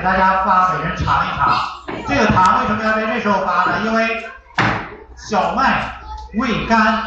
[0.00, 1.60] 给大家发，每人尝一尝。
[2.08, 3.80] 这个糖为什么要在这时候发呢？
[3.84, 4.24] 因为
[5.14, 5.92] 小麦
[6.36, 7.04] 味甘